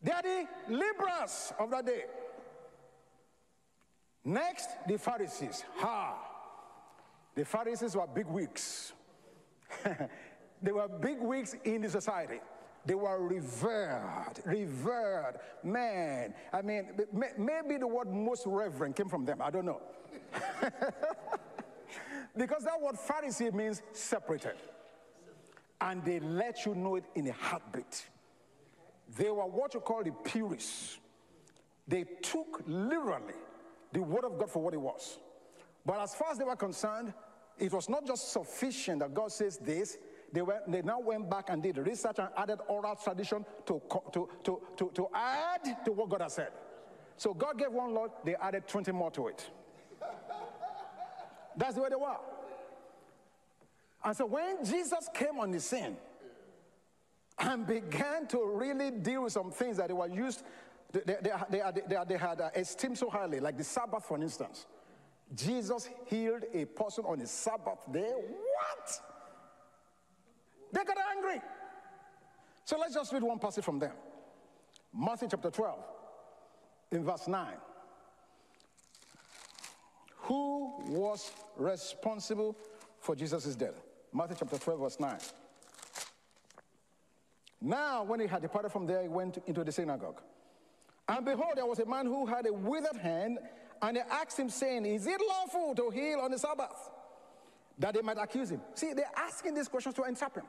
They 0.03 0.13
are 0.13 0.23
the 0.23 0.47
liberals 0.69 1.53
of 1.59 1.71
that 1.71 1.87
day. 1.87 2.05
Next, 4.25 4.69
the 4.87 4.97
Pharisees. 4.97 5.65
Ha! 5.77 6.17
The 7.35 7.45
Pharisees 7.45 7.97
were 7.97 8.07
big 8.07 8.27
wigs. 8.27 8.93
they 10.63 10.73
were 10.73 10.89
big 10.89 11.21
wigs 11.21 11.55
in 11.65 11.83
the 11.83 11.91
society. 11.91 12.41
They 12.87 12.95
were 12.95 13.19
revered, 13.27 14.41
revered. 14.45 15.37
Man, 15.63 16.35
I 16.53 16.63
mean, 16.63 16.91
maybe 17.39 17.79
the 17.79 17.87
word 17.87 18.13
most 18.13 18.45
reverend 18.47 18.95
came 18.95 19.09
from 19.09 19.25
them. 19.25 19.41
I 19.41 19.51
don't 19.51 19.65
know. 19.65 19.81
because 22.37 22.65
that 22.65 22.81
word 22.81 22.97
Pharisee 22.97 23.53
means 23.53 23.83
separated. 23.93 24.57
And 25.81 26.05
they 26.05 26.21
let 26.21 26.67
you 26.67 26.75
know 26.75 26.97
it 26.97 27.05
in 27.15 27.27
a 27.29 27.33
heartbeat. 27.33 28.07
They 29.17 29.31
were 29.31 29.47
what 29.47 29.75
you 29.75 29.81
call 29.81 30.03
the 30.03 30.13
purists. 30.13 30.99
They 31.87 32.05
took 32.23 32.63
literally 32.67 33.35
the 33.95 34.03
word 34.03 34.25
of 34.25 34.39
God 34.39 34.51
for 34.51 34.63
what 34.63 34.75
it 34.75 34.81
was. 34.81 35.19
But 35.87 36.01
as 36.01 36.15
far 36.15 36.33
as 36.33 36.39
they 36.39 36.45
were 36.45 36.57
concerned, 36.57 37.15
it 37.59 37.73
was 37.73 37.89
not 37.89 38.07
just 38.07 38.33
sufficient 38.33 38.99
that 39.01 39.15
God 39.15 39.31
says 39.33 39.59
this, 39.59 39.97
they, 40.33 40.43
went, 40.43 40.71
they 40.71 40.83
now 40.83 40.99
went 40.99 41.31
back 41.31 41.49
and 41.49 41.63
did 41.63 41.79
research 41.79 42.17
and 42.19 42.29
added 42.37 42.59
oral 42.67 42.97
tradition 42.97 43.47
to, 43.67 43.81
to, 44.13 44.29
to, 44.43 44.61
to, 44.77 44.91
to 44.93 45.09
add 45.15 45.85
to 45.85 45.93
what 45.93 46.09
God 46.09 46.23
has 46.23 46.35
said. 46.35 46.51
So 47.17 47.33
God 47.33 47.57
gave 47.57 47.71
one 47.71 47.95
Lord, 47.95 48.11
they 48.25 48.35
added 48.35 48.67
20 48.67 48.91
more 48.91 49.13
to 49.13 49.29
it. 49.29 49.49
That's 51.57 51.77
the 51.77 51.83
way 51.83 51.89
they 51.91 51.97
were. 51.97 52.17
And 54.05 54.17
so 54.17 54.27
when 54.27 54.65
Jesus 54.65 55.09
came 55.15 55.39
on 55.39 55.53
the 55.53 55.61
scene 55.61 55.97
and 57.39 57.67
began 57.67 58.27
to 58.29 58.45
really 58.45 58.91
deal 58.91 59.23
with 59.23 59.33
some 59.33 59.53
things 59.53 59.77
that 59.77 59.91
were 59.93 60.09
used, 60.09 60.43
they, 60.95 61.17
they, 61.23 61.31
they, 61.51 61.63
they, 61.89 61.97
they 62.09 62.17
had 62.17 62.41
uh, 62.41 62.51
esteemed 62.55 62.97
so 62.97 63.11
highly, 63.11 63.41
like 63.41 63.57
the 63.57 63.65
Sabbath, 63.65 64.05
for 64.05 64.17
instance. 64.17 64.67
Jesus 65.35 65.89
healed 66.07 66.45
a 66.53 66.65
person 66.67 67.05
on 67.05 67.19
the 67.19 67.27
Sabbath 67.27 67.81
day. 67.93 68.13
What? 68.13 69.01
They 70.73 70.85
got 70.85 70.97
angry. 71.17 71.41
So 72.65 72.79
let's 72.79 72.95
just 72.95 73.13
read 73.13 73.23
one 73.23 73.39
passage 73.39 73.65
from 73.65 73.79
them. 73.79 73.93
Matthew 74.97 75.29
chapter 75.31 75.51
12, 75.51 75.79
in 76.93 77.05
verse 77.05 77.27
9. 77.27 77.47
Who 80.17 80.73
was 80.89 81.33
responsible 81.57 82.57
for 83.01 83.17
Jesus' 83.17 83.57
death? 83.57 83.75
Matthew 84.13 84.37
chapter 84.39 84.59
12, 84.59 84.81
verse 84.81 85.01
9. 85.01 85.19
Now, 87.61 88.05
when 88.05 88.21
he 88.21 88.27
had 88.27 88.43
departed 88.43 88.71
from 88.71 88.87
there, 88.87 89.03
he 89.03 89.09
went 89.09 89.39
into 89.47 89.65
the 89.65 89.73
synagogue. 89.73 90.21
And 91.09 91.25
behold, 91.25 91.53
there 91.57 91.67
was 91.67 91.79
a 91.79 91.87
man 91.87 92.07
who 92.07 92.27
had 92.27 92.47
a 92.47 92.53
withered 92.53 92.97
hand, 92.97 93.39
and 93.83 93.97
they 93.97 94.01
asked 94.01 94.39
him, 94.39 94.49
saying, 94.49 94.87
Is 94.87 95.07
it 95.07 95.21
lawful 95.29 95.75
to 95.75 95.91
heal 95.91 96.21
on 96.21 96.31
the 96.31 96.39
Sabbath? 96.39 96.91
That 97.79 97.95
they 97.95 98.03
might 98.03 98.19
accuse 98.19 98.51
him. 98.51 98.61
See, 98.75 98.93
they're 98.93 99.11
asking 99.17 99.55
these 99.55 99.69
questions 99.69 99.95
to 99.97 100.05
entrap 100.05 100.37
him. 100.37 100.45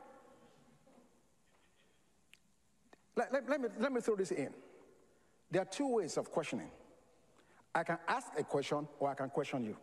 Let, 3.16 3.34
let, 3.34 3.50
let, 3.50 3.62
me, 3.62 3.70
let 3.80 3.92
me 3.92 4.02
throw 4.02 4.16
this 4.16 4.32
in. 4.32 4.50
There 5.52 5.62
are 5.62 5.66
two 5.66 5.88
ways 5.88 6.18
of 6.18 6.32
questioning. 6.32 6.70
I 7.74 7.84
can 7.84 7.98
ask 8.08 8.28
a 8.38 8.44
question 8.44 8.88
or 9.00 9.10
I 9.10 9.14
can 9.14 9.30
question 9.30 9.64
you. 9.64 9.78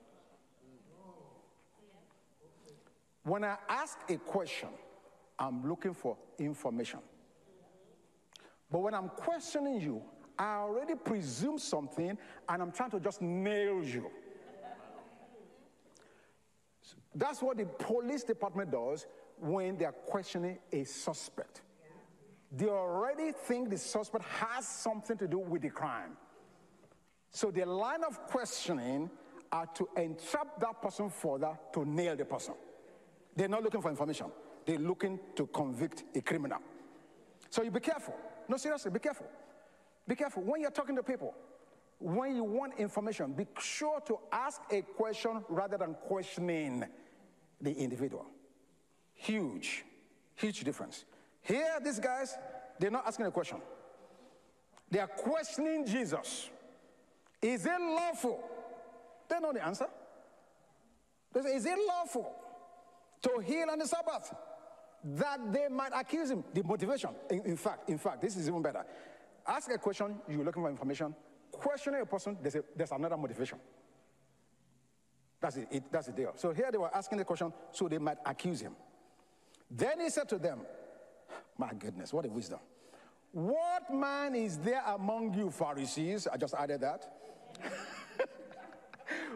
When 3.24 3.44
I 3.44 3.56
ask 3.68 3.98
a 4.08 4.16
question, 4.16 4.68
I'm 5.38 5.68
looking 5.68 5.94
for 5.94 6.16
information. 6.38 7.00
But 8.70 8.80
when 8.80 8.94
I'm 8.94 9.08
questioning 9.10 9.80
you, 9.80 10.02
I 10.38 10.56
already 10.56 10.94
presume 10.94 11.58
something 11.58 12.16
and 12.48 12.62
I'm 12.62 12.72
trying 12.72 12.90
to 12.90 13.00
just 13.00 13.22
nail 13.22 13.82
you. 13.82 14.10
That's 17.14 17.42
what 17.42 17.58
the 17.58 17.66
police 17.66 18.24
department 18.24 18.70
does 18.70 19.06
when 19.38 19.76
they're 19.76 19.92
questioning 19.92 20.58
a 20.72 20.84
suspect 20.84 21.62
they 22.54 22.68
already 22.68 23.32
think 23.32 23.70
the 23.70 23.78
suspect 23.78 24.24
has 24.24 24.68
something 24.68 25.16
to 25.16 25.26
do 25.26 25.38
with 25.38 25.62
the 25.62 25.70
crime. 25.70 26.16
So 27.30 27.50
the 27.50 27.64
line 27.64 28.04
of 28.04 28.26
questioning 28.26 29.10
are 29.50 29.66
to 29.74 29.88
entrap 29.96 30.60
that 30.60 30.82
person 30.82 31.08
further 31.08 31.58
to 31.72 31.84
nail 31.86 32.14
the 32.14 32.26
person. 32.26 32.54
They're 33.34 33.48
not 33.48 33.62
looking 33.62 33.80
for 33.80 33.88
information. 33.88 34.26
They're 34.66 34.78
looking 34.78 35.18
to 35.36 35.46
convict 35.46 36.04
a 36.14 36.20
criminal. 36.20 36.58
So 37.48 37.62
you 37.62 37.70
be 37.70 37.80
careful. 37.80 38.14
No, 38.48 38.58
seriously, 38.58 38.90
be 38.90 38.98
careful. 38.98 39.26
Be 40.06 40.14
careful. 40.14 40.42
When 40.42 40.60
you're 40.60 40.70
talking 40.70 40.96
to 40.96 41.02
people, 41.02 41.34
when 41.98 42.34
you 42.34 42.44
want 42.44 42.78
information, 42.78 43.32
be 43.32 43.46
sure 43.60 44.00
to 44.06 44.18
ask 44.32 44.60
a 44.70 44.82
question 44.82 45.44
rather 45.48 45.78
than 45.78 45.94
questioning 45.94 46.84
the 47.60 47.72
individual. 47.72 48.26
Huge, 49.14 49.84
huge 50.34 50.60
difference. 50.64 51.04
Here, 51.42 51.78
these 51.82 52.00
guys, 52.00 52.36
they're 52.78 52.90
not 52.90 53.06
asking 53.06 53.26
a 53.26 53.30
question. 53.30 53.58
They 54.90 54.98
are 54.98 55.06
questioning 55.06 55.86
Jesus. 55.86 56.50
Is 57.40 57.64
it 57.64 57.80
lawful? 57.80 58.40
They 59.28 59.38
know 59.38 59.52
the 59.52 59.64
answer. 59.64 59.86
They 61.32 61.42
say, 61.42 61.56
Is 61.56 61.66
it 61.66 61.78
lawful 61.88 62.30
to 63.22 63.42
heal 63.44 63.70
on 63.70 63.78
the 63.78 63.86
Sabbath? 63.86 64.34
That 65.04 65.52
they 65.52 65.68
might 65.68 65.92
accuse 65.94 66.30
him. 66.30 66.44
The 66.52 66.62
motivation. 66.62 67.10
In, 67.30 67.42
in 67.46 67.56
fact, 67.56 67.88
in 67.88 67.98
fact, 67.98 68.20
this 68.20 68.36
is 68.36 68.48
even 68.48 68.62
better. 68.62 68.84
Ask 69.46 69.70
a 69.70 69.78
question, 69.78 70.16
you're 70.28 70.44
looking 70.44 70.62
for 70.62 70.70
information. 70.70 71.14
Questioning 71.50 72.00
a 72.00 72.06
person, 72.06 72.38
there's, 72.40 72.54
a, 72.54 72.64
there's 72.76 72.92
another 72.92 73.16
motivation. 73.16 73.58
That's 75.40 75.56
it, 75.56 75.68
it, 75.70 75.82
that's 75.90 76.06
the 76.06 76.12
deal. 76.12 76.32
So 76.36 76.52
here 76.52 76.70
they 76.70 76.78
were 76.78 76.94
asking 76.94 77.18
the 77.18 77.24
question 77.24 77.52
so 77.72 77.88
they 77.88 77.98
might 77.98 78.18
accuse 78.24 78.60
him. 78.60 78.76
Then 79.70 80.00
he 80.00 80.10
said 80.10 80.28
to 80.28 80.38
them, 80.38 80.60
my 81.58 81.72
goodness, 81.74 82.12
what 82.12 82.24
a 82.24 82.28
wisdom. 82.28 82.60
What 83.32 83.92
man 83.92 84.34
is 84.34 84.58
there 84.58 84.82
among 84.86 85.34
you, 85.34 85.50
Pharisees? 85.50 86.28
I 86.32 86.36
just 86.36 86.54
added 86.54 86.82
that. 86.82 87.10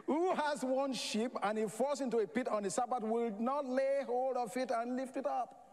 Who 0.07 0.35
has 0.35 0.62
one 0.62 0.92
sheep 0.92 1.33
and 1.42 1.59
he 1.59 1.66
falls 1.66 2.01
into 2.01 2.19
a 2.19 2.27
pit 2.27 2.47
on 2.49 2.62
the 2.62 2.71
Sabbath 2.71 3.03
will 3.03 3.33
not 3.40 3.66
lay 3.66 4.03
hold 4.07 4.37
of 4.37 4.57
it 4.57 4.71
and 4.71 4.97
lift 4.97 5.16
it 5.16 5.27
up? 5.27 5.65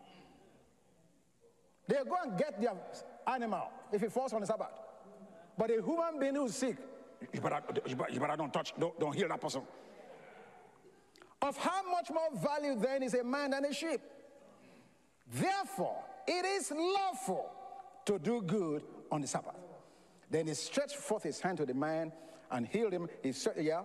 They 1.87 1.95
go 1.95 2.15
and 2.23 2.37
get 2.37 2.59
their 2.61 2.73
animal 3.27 3.69
if 3.91 4.03
it 4.03 4.11
falls 4.11 4.33
on 4.33 4.41
the 4.41 4.47
Sabbath. 4.47 4.71
But 5.57 5.69
a 5.69 5.81
human 5.81 6.19
being 6.19 6.35
who's 6.35 6.55
sick, 6.55 6.77
you 7.31 7.41
better, 7.41 7.61
you 7.87 7.95
better, 7.95 8.11
you 8.11 8.19
better 8.19 8.35
don't 8.37 8.53
touch, 8.53 8.73
don't, 8.79 8.99
don't 8.99 9.15
heal 9.15 9.27
that 9.27 9.41
person. 9.41 9.61
Of 11.41 11.57
how 11.57 11.81
much 11.91 12.09
more 12.09 12.29
value 12.41 12.75
then 12.75 13.03
is 13.03 13.13
a 13.13 13.23
man 13.23 13.51
than 13.51 13.65
a 13.65 13.73
sheep? 13.73 13.99
Therefore, 15.31 16.03
it 16.27 16.45
is 16.45 16.71
lawful 16.71 17.51
to 18.05 18.17
do 18.17 18.41
good 18.41 18.83
on 19.11 19.21
the 19.21 19.27
Sabbath. 19.27 19.55
Then 20.29 20.47
he 20.47 20.53
stretched 20.53 20.95
forth 20.95 21.23
his 21.23 21.39
hand 21.39 21.57
to 21.57 21.65
the 21.65 21.73
man 21.73 22.11
and 22.49 22.65
healed 22.67 22.93
him. 22.93 23.07
He 23.21 23.33
said, 23.33 23.53
Yeah. 23.59 23.83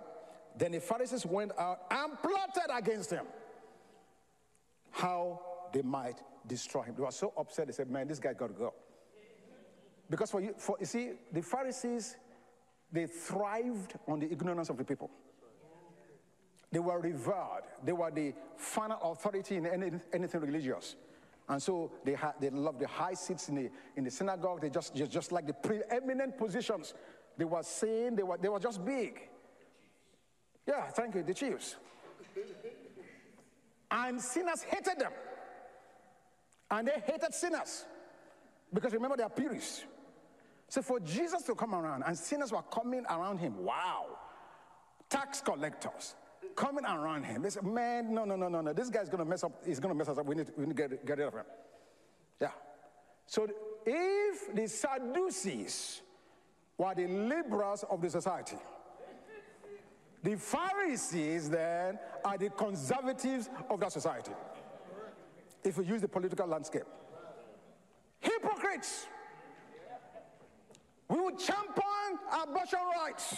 Then 0.56 0.72
the 0.72 0.80
Pharisees 0.80 1.24
went 1.26 1.52
out 1.58 1.82
and 1.90 2.20
plotted 2.20 2.70
against 2.74 3.10
him 3.10 3.26
how 4.90 5.40
they 5.72 5.82
might 5.82 6.22
destroy 6.46 6.82
him. 6.82 6.94
They 6.96 7.02
were 7.02 7.10
so 7.10 7.32
upset, 7.36 7.66
they 7.66 7.72
said, 7.72 7.90
Man, 7.90 8.08
this 8.08 8.18
guy 8.18 8.32
got 8.32 8.48
to 8.48 8.54
go. 8.54 8.74
Because 10.10 10.30
for 10.30 10.40
you, 10.40 10.54
for, 10.56 10.76
you 10.80 10.86
see, 10.86 11.10
the 11.32 11.42
Pharisees, 11.42 12.16
they 12.90 13.06
thrived 13.06 13.94
on 14.06 14.20
the 14.20 14.30
ignorance 14.30 14.70
of 14.70 14.78
the 14.78 14.84
people. 14.84 15.10
They 16.70 16.78
were 16.78 16.98
revered. 17.00 17.64
They 17.82 17.92
were 17.92 18.10
the 18.10 18.34
final 18.56 18.98
authority 19.02 19.56
in 19.56 19.66
any, 19.66 19.90
anything 20.12 20.40
religious. 20.40 20.96
And 21.48 21.62
so 21.62 21.90
they, 22.04 22.14
had, 22.14 22.32
they 22.40 22.50
loved 22.50 22.80
the 22.80 22.86
high 22.86 23.14
seats 23.14 23.48
in 23.48 23.54
the, 23.54 23.70
in 23.96 24.04
the 24.04 24.10
synagogue. 24.10 24.60
They 24.60 24.68
just, 24.68 24.94
just, 24.94 25.10
just 25.10 25.32
like 25.32 25.46
the 25.46 25.54
preeminent 25.54 26.36
positions. 26.36 26.92
They 27.38 27.46
were 27.46 27.62
saying 27.62 28.16
they 28.16 28.22
were, 28.22 28.36
they 28.36 28.48
were 28.48 28.60
just 28.60 28.84
big. 28.84 29.28
Yeah, 30.66 30.88
thank 30.88 31.14
you, 31.14 31.22
the 31.22 31.32
chiefs. 31.32 31.76
And 33.90 34.20
sinners 34.20 34.62
hated 34.62 34.98
them. 34.98 35.12
And 36.70 36.88
they 36.88 37.02
hated 37.04 37.34
sinners. 37.34 37.86
Because 38.72 38.92
remember, 38.92 39.16
they 39.16 39.22
are 39.22 39.30
purists. 39.30 39.84
So 40.68 40.82
for 40.82 41.00
Jesus 41.00 41.42
to 41.44 41.54
come 41.54 41.74
around 41.74 42.02
and 42.06 42.16
sinners 42.16 42.52
were 42.52 42.62
coming 42.62 43.04
around 43.08 43.38
him, 43.38 43.64
wow. 43.64 44.06
Tax 45.08 45.40
collectors 45.40 46.14
coming 46.54 46.84
around 46.84 47.24
him. 47.24 47.42
They 47.42 47.50
said, 47.50 47.64
man, 47.64 48.12
no, 48.12 48.24
no, 48.24 48.36
no, 48.36 48.48
no, 48.48 48.60
no. 48.60 48.72
This 48.74 48.90
guy's 48.90 49.08
going 49.08 49.24
to 49.24 49.24
mess 49.24 49.42
up. 49.44 49.52
He's 49.64 49.80
going 49.80 49.94
to 49.94 49.98
mess 49.98 50.08
us 50.08 50.18
up. 50.18 50.26
We 50.26 50.34
need, 50.34 50.52
we 50.56 50.66
need 50.66 50.76
to 50.76 50.88
get, 50.88 51.06
get 51.06 51.18
rid 51.18 51.28
of 51.28 51.34
him. 51.34 51.44
Yeah. 52.40 52.50
So 53.26 53.48
if 53.86 54.54
the 54.54 54.68
Sadducees 54.68 56.02
were 56.76 56.94
the 56.94 57.06
liberals 57.06 57.84
of 57.90 58.02
the 58.02 58.10
society, 58.10 58.56
the 60.22 60.36
Pharisees 60.36 61.48
then 61.48 61.98
are 62.24 62.36
the 62.36 62.50
conservatives 62.50 63.48
of 63.70 63.80
that 63.80 63.92
society. 63.92 64.32
If 65.64 65.78
we 65.78 65.84
use 65.84 66.00
the 66.00 66.08
political 66.08 66.46
landscape, 66.46 66.84
hypocrites. 68.20 69.06
We 71.08 71.20
would 71.20 71.38
champion 71.38 72.18
abortion 72.42 72.80
rights. 73.02 73.36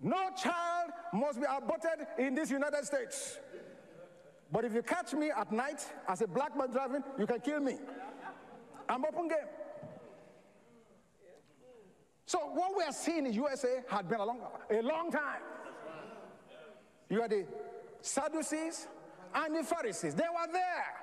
No 0.00 0.30
child 0.40 0.90
must 1.12 1.40
be 1.40 1.46
aborted 1.48 2.06
in 2.18 2.34
this 2.34 2.50
United 2.50 2.84
States. 2.84 3.38
But 4.52 4.64
if 4.64 4.72
you 4.72 4.82
catch 4.82 5.12
me 5.12 5.30
at 5.30 5.52
night 5.52 5.84
as 6.08 6.22
a 6.22 6.26
black 6.26 6.56
man 6.56 6.70
driving, 6.70 7.02
you 7.18 7.26
can 7.26 7.40
kill 7.40 7.60
me. 7.60 7.76
I'm 8.88 9.04
open 9.04 9.28
game. 9.28 9.38
So 12.26 12.38
what 12.38 12.76
we 12.76 12.84
are 12.84 12.92
seeing 12.92 13.26
in 13.26 13.32
USA 13.32 13.82
had 13.88 14.08
been 14.08 14.20
a 14.20 14.24
long, 14.24 14.40
a 14.70 14.82
long 14.82 15.10
time. 15.10 15.42
You 17.08 17.22
are 17.22 17.28
the 17.28 17.44
Sadducees 18.00 18.86
and 19.34 19.56
the 19.56 19.62
Pharisees. 19.62 20.14
They 20.14 20.24
were 20.24 20.52
there. 20.52 20.94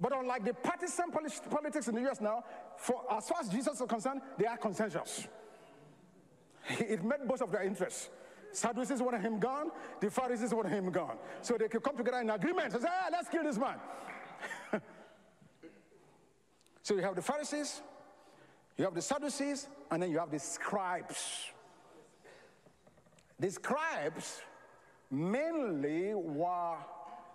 But 0.00 0.16
unlike 0.16 0.44
the 0.44 0.54
partisan 0.54 1.10
politics 1.10 1.88
in 1.88 1.94
the 1.94 2.10
US 2.10 2.20
now, 2.20 2.42
for 2.78 3.04
as 3.10 3.28
far 3.28 3.40
as 3.42 3.48
Jesus 3.48 3.80
is 3.80 3.86
concerned, 3.86 4.22
they 4.38 4.46
are 4.46 4.56
consensus. 4.56 5.28
It 6.68 7.04
met 7.04 7.26
both 7.26 7.42
of 7.42 7.52
their 7.52 7.62
interests. 7.62 8.08
Sadducees 8.52 9.00
wanted 9.00 9.20
him 9.20 9.38
gone, 9.38 9.70
the 10.00 10.10
Pharisees 10.10 10.52
wanted 10.52 10.72
him 10.72 10.90
gone. 10.90 11.16
So 11.42 11.56
they 11.56 11.68
could 11.68 11.82
come 11.82 11.96
together 11.96 12.18
in 12.18 12.30
agreement 12.30 12.72
and 12.72 12.82
say, 12.82 12.88
let's 13.12 13.28
kill 13.28 13.44
this 13.44 13.58
man. 13.58 13.76
so 16.82 16.94
you 16.94 17.02
have 17.02 17.14
the 17.14 17.22
Pharisees, 17.22 17.82
you 18.76 18.84
have 18.84 18.94
the 18.94 19.02
Sadducees, 19.02 19.68
and 19.90 20.02
then 20.02 20.10
you 20.10 20.18
have 20.18 20.30
the 20.30 20.38
scribes. 20.38 21.46
The 23.38 23.50
scribes 23.50 24.40
mainly 25.10 26.14
were 26.14 26.76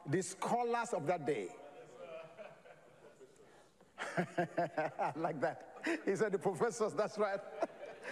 the 0.07 0.21
scholars 0.21 0.93
of 0.93 1.05
that 1.07 1.25
day. 1.25 1.49
like 5.15 5.41
that. 5.41 5.79
He 6.05 6.15
said 6.15 6.31
the 6.31 6.39
professors, 6.39 6.93
that's 6.93 7.17
right. 7.17 7.39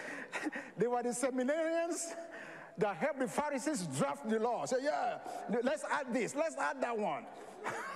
they 0.78 0.88
were 0.88 1.04
the 1.04 1.10
seminarians 1.10 2.14
that 2.78 2.96
helped 2.98 3.20
the 3.20 3.28
Pharisees 3.28 3.88
draft 3.98 4.28
the 4.30 4.40
law. 4.40 4.66
Say, 4.66 4.78
yeah, 4.84 5.20
let's 5.64 5.84
add 5.92 6.14
this, 6.14 6.36
let's 6.36 6.56
add 6.58 6.82
that 6.82 6.98
one. 6.98 7.26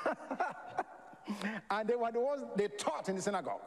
and 1.71 1.89
they 1.89 1.95
were 1.95 2.11
the 2.11 2.19
ones 2.19 2.43
they 2.55 2.67
taught 2.67 3.09
in 3.09 3.15
the 3.15 3.21
synagogue. 3.21 3.61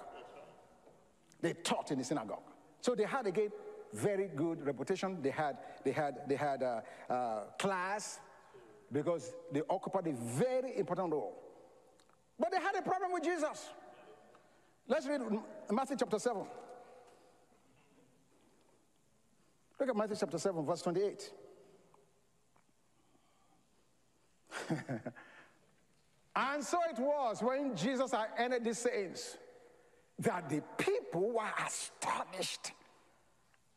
They 1.40 1.52
taught 1.52 1.90
in 1.90 1.98
the 1.98 2.04
synagogue. 2.04 2.42
So 2.80 2.94
they 2.94 3.04
had 3.04 3.26
again 3.26 3.50
very 3.92 4.28
good 4.28 4.64
reputation. 4.64 5.20
They 5.22 5.30
had 5.30 5.58
they 5.84 5.92
had 5.92 6.28
they 6.28 6.36
had 6.36 6.62
a, 6.62 6.82
class 7.58 8.20
because 8.92 9.32
they 9.52 9.62
occupied 9.68 10.06
a 10.08 10.12
very 10.12 10.78
important 10.78 11.12
role. 11.12 11.36
But 12.38 12.50
they 12.50 12.60
had 12.60 12.74
a 12.76 12.82
problem 12.82 13.12
with 13.12 13.22
Jesus. 13.22 13.70
Let's 14.88 15.06
read 15.06 15.20
Matthew 15.70 15.96
chapter 15.98 16.18
7. 16.18 16.42
Look 19.78 19.88
at 19.88 19.96
Matthew 19.96 20.16
chapter 20.18 20.38
7, 20.38 20.66
verse 20.66 20.82
28. 20.82 21.30
and 26.36 26.64
so 26.64 26.78
it 26.90 26.98
was 26.98 27.42
when 27.42 27.74
Jesus 27.76 28.10
had 28.10 28.28
ended 28.36 28.64
these 28.64 28.78
sayings 28.78 29.36
that 30.18 30.50
the 30.50 30.62
people 30.76 31.32
were 31.32 31.50
astonished 31.64 32.72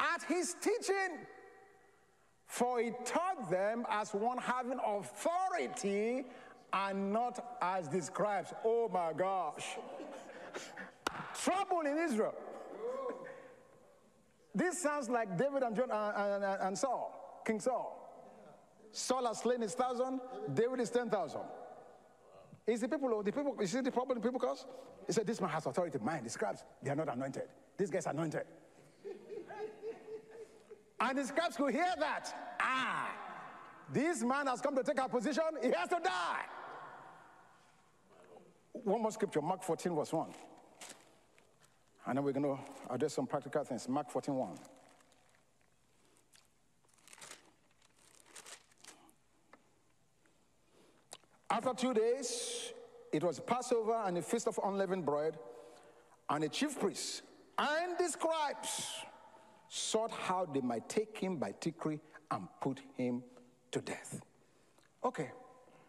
at 0.03 0.23
his 0.23 0.55
teaching. 0.61 1.17
For 2.45 2.79
he 2.81 2.91
taught 3.05 3.49
them 3.49 3.85
as 3.89 4.13
one 4.13 4.37
having 4.37 4.79
authority 4.85 6.25
and 6.71 7.13
not 7.13 7.57
as 7.61 7.87
the 7.89 8.01
scribes. 8.01 8.53
Oh 8.63 8.89
my 8.89 9.13
gosh. 9.13 9.77
Trouble 11.43 11.81
in 11.81 11.97
Israel. 11.97 12.35
This 14.53 14.81
sounds 14.81 15.09
like 15.09 15.35
David 15.37 15.63
and, 15.63 15.75
John, 15.75 15.89
uh, 15.89 16.13
and, 16.15 16.43
and, 16.43 16.61
and 16.61 16.77
Saul, 16.77 17.41
King 17.45 17.59
Saul. 17.59 17.99
Saul 18.91 19.25
has 19.25 19.39
slain 19.39 19.61
his 19.61 19.73
thousand, 19.73 20.21
David 20.53 20.79
is 20.79 20.91
10,000. 20.91 21.41
Is 22.67 22.81
the 22.81 22.87
people, 22.87 23.23
the 23.23 23.31
people, 23.31 23.57
you 23.59 23.65
see 23.65 23.81
the 23.81 23.91
problem 23.91 24.21
people 24.21 24.39
cause? 24.39 24.65
He 25.07 25.11
said, 25.11 25.25
This 25.25 25.41
man 25.41 25.49
has 25.49 25.65
authority. 25.65 25.97
Mine, 26.01 26.23
the 26.23 26.29
scribes, 26.29 26.63
they 26.81 26.91
are 26.91 26.95
not 26.95 27.11
anointed. 27.11 27.43
This 27.77 27.89
guy's 27.89 28.05
anointed. 28.05 28.43
And 31.03 31.17
the 31.17 31.25
scribes 31.25 31.57
could 31.57 31.73
hear 31.73 31.93
that. 31.99 32.33
Ah, 32.59 33.11
this 33.91 34.23
man 34.23 34.47
has 34.47 34.61
come 34.61 34.75
to 34.75 34.83
take 34.83 34.99
our 35.01 35.09
position, 35.09 35.43
he 35.61 35.71
has 35.71 35.89
to 35.89 35.99
die. 36.01 36.45
One 38.71 39.01
more 39.01 39.11
scripture, 39.11 39.41
Mark 39.41 39.63
14, 39.63 39.95
verse 39.95 40.13
1. 40.13 40.33
And 42.05 42.17
then 42.17 42.23
we're 42.23 42.31
going 42.31 42.43
to 42.43 42.59
address 42.89 43.13
some 43.13 43.27
practical 43.27 43.63
things. 43.63 43.87
Mark 43.87 44.09
14 44.09 44.33
1. 44.33 44.49
After 51.49 51.73
two 51.73 51.93
days, 51.93 52.73
it 53.11 53.23
was 53.23 53.39
Passover 53.39 54.01
and 54.05 54.17
the 54.17 54.21
feast 54.21 54.47
of 54.47 54.59
unleavened 54.63 55.05
bread, 55.05 55.37
and 56.29 56.43
the 56.43 56.49
chief 56.49 56.79
priests 56.79 57.21
and 57.59 57.97
the 57.99 58.07
scribes 58.07 59.03
sought 59.75 60.11
how 60.11 60.45
they 60.45 60.61
might 60.61 60.87
take 60.87 61.17
him 61.17 61.37
by 61.37 61.51
trickery 61.51 61.99
and 62.29 62.47
put 62.61 62.79
him 62.95 63.23
to 63.71 63.81
death. 63.81 64.21
Okay, 65.03 65.31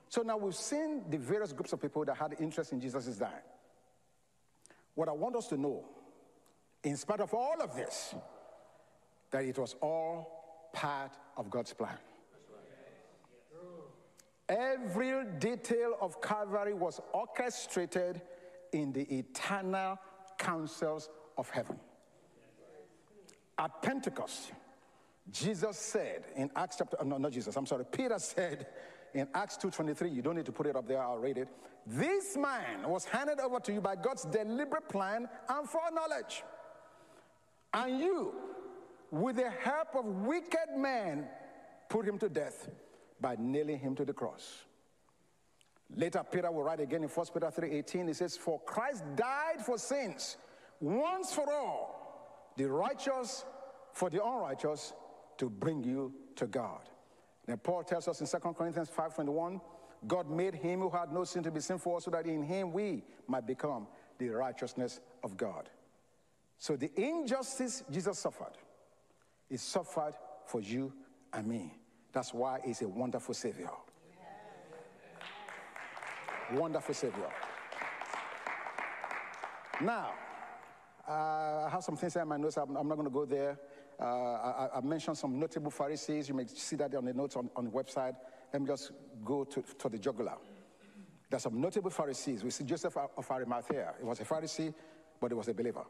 so 0.09 0.23
now 0.23 0.39
we've 0.39 0.55
seen 0.55 1.05
the 1.11 1.19
various 1.19 1.53
groups 1.53 1.75
of 1.75 1.83
people 1.83 2.03
that 2.07 2.17
had 2.17 2.35
interest 2.41 2.73
in 2.73 2.81
Jesus' 2.81 3.17
dying. 3.19 3.33
What 4.95 5.11
I 5.11 5.13
want 5.13 5.37
us 5.37 5.49
to 5.49 5.59
know 5.59 5.85
in 6.83 6.97
spite 6.97 7.21
of 7.21 7.35
all 7.35 7.61
of 7.61 7.77
this, 7.77 8.15
that 9.31 9.45
it 9.45 9.59
was 9.59 9.77
all 9.83 10.71
part 10.73 11.13
of 11.37 11.51
God's 11.51 11.75
plan. 11.75 11.99
Every 14.49 15.27
detail 15.39 15.99
of 16.01 16.23
Calvary 16.23 16.73
was 16.73 17.03
orchestrated 17.13 18.23
in 18.73 18.93
the 18.93 19.03
eternal 19.15 19.99
counsels 20.39 21.11
of 21.37 21.51
heaven. 21.51 21.79
At 23.59 23.83
Pentecost, 23.83 24.53
Jesus 25.31 25.79
said 25.79 26.25
in 26.37 26.51
Acts 26.57 26.77
chapter, 26.79 26.97
no, 27.05 27.19
not 27.19 27.33
Jesus, 27.33 27.57
I'm 27.57 27.67
sorry, 27.67 27.85
Peter 27.85 28.19
said 28.19 28.67
in 29.15 29.29
Acts 29.35 29.57
2.23, 29.57 30.15
you 30.15 30.23
don't 30.23 30.37
need 30.37 30.47
to 30.47 30.53
put 30.53 30.67
it 30.67 30.77
up 30.77 30.87
there, 30.89 31.03
I'll 31.03 31.19
read 31.19 31.39
it. 31.39 31.49
This 31.87 32.37
man 32.37 32.89
was 32.89 33.05
handed 33.05 33.41
over 33.41 33.61
to 33.61 33.73
you 33.73 33.81
by 33.81 33.97
God's 33.97 34.25
deliberate 34.25 34.89
plan 34.89 35.29
and 35.49 35.69
foreknowledge. 35.69 36.43
And 37.73 38.01
you, 38.01 38.35
with 39.11 39.37
the 39.37 39.51
help 39.51 39.95
of 39.95 40.05
wicked 40.05 40.77
men, 40.77 41.27
put 41.89 42.07
him 42.07 42.19
to 42.19 42.29
death 42.29 42.69
by 43.21 43.37
nailing 43.39 43.79
him 43.79 43.95
to 43.97 44.05
the 44.05 44.13
cross. 44.13 44.65
Later, 45.95 46.23
Peter 46.31 46.51
will 46.51 46.63
write 46.63 46.81
again 46.81 47.03
in 47.03 47.09
1 47.09 47.27
Peter 47.33 47.51
3:18. 47.51 48.09
He 48.09 48.15
says, 48.15 48.37
For 48.37 48.61
Christ 48.61 49.05
died 49.15 49.65
for 49.65 49.79
sins 49.79 50.37
once 50.81 51.33
for 51.33 51.53
all, 51.53 51.94
the 52.57 52.71
righteous 52.71 53.45
for 53.93 54.11
the 54.11 54.25
unrighteous, 54.25 54.93
to 55.39 55.51
bring 55.51 55.83
you 55.83 56.13
to 56.37 56.47
God. 56.47 56.89
Then 57.47 57.59
Paul 57.59 57.83
tells 57.83 58.09
us 58.09 58.21
in 58.21 58.27
2 58.27 58.55
Corinthians 58.55 58.89
5:21, 58.89 59.61
God 60.07 60.31
made 60.31 60.55
him 60.55 60.81
who 60.81 60.91
had 60.91 61.13
no 61.13 61.25
sin 61.25 61.43
to 61.43 61.51
be 61.51 61.61
sin 61.61 61.79
for 61.79 61.97
us, 61.97 62.05
so 62.05 62.11
that 62.11 62.27
in 62.27 62.43
him 62.43 62.73
we 62.73 63.05
might 63.27 63.47
become 63.47 63.87
the 64.19 64.29
righteousness 64.29 65.01
of 65.23 65.37
God. 65.37 65.69
So 66.59 66.77
the 66.77 66.91
injustice 67.01 67.83
Jesus 67.91 68.19
suffered, 68.19 68.57
he 69.49 69.57
suffered 69.57 70.15
for 70.45 70.61
you 70.61 70.93
and 71.33 71.47
me. 71.47 71.75
That's 72.13 72.33
why 72.33 72.61
he's 72.65 72.83
a 72.83 72.89
wonderful 72.89 73.35
Savior. 73.35 73.71
Wonderful 76.53 76.95
Savior. 76.95 77.31
Now, 79.81 80.13
uh, 81.09 81.67
I 81.67 81.69
have 81.71 81.83
some 81.85 81.97
things 81.97 82.17
in 82.17 82.29
my 82.29 82.37
notes. 82.37 82.57
I'm, 82.57 82.77
I'm 82.77 82.89
not 82.89 82.95
going 82.97 83.09
to 83.09 83.13
go 83.13 83.25
there. 83.25 83.59
uh, 84.01 84.05
I, 84.05 84.69
I, 84.77 84.81
mentioned 84.81 85.19
some 85.19 85.39
notable 85.39 85.71
Pharisees. 85.71 86.29
You 86.29 86.35
may 86.35 86.47
see 86.47 86.77
that 86.77 86.95
on 86.95 87.05
the 87.05 87.13
notes 87.13 87.37
on, 87.37 87.51
on 87.55 87.65
the 87.65 87.71
website. 87.71 88.17
Let 88.53 88.63
me 88.63 88.69
just 88.69 88.93
go 89.25 89.45
to, 89.45 89.63
to 89.63 89.89
the 89.89 89.99
jugular. 89.99 90.35
There's 91.31 91.43
some 91.43 91.61
notable 91.61 91.91
Pharisees. 91.91 92.45
We 92.45 92.51
see 92.51 92.65
Joseph 92.65 92.97
of 92.97 93.31
Arimathea. 93.31 93.95
He 93.99 94.05
was 94.05 94.21
a 94.21 94.25
Pharisee, 94.25 94.73
but 95.21 95.31
he 95.31 95.35
was 95.35 95.49
a 95.49 95.55
believer. 95.55 95.85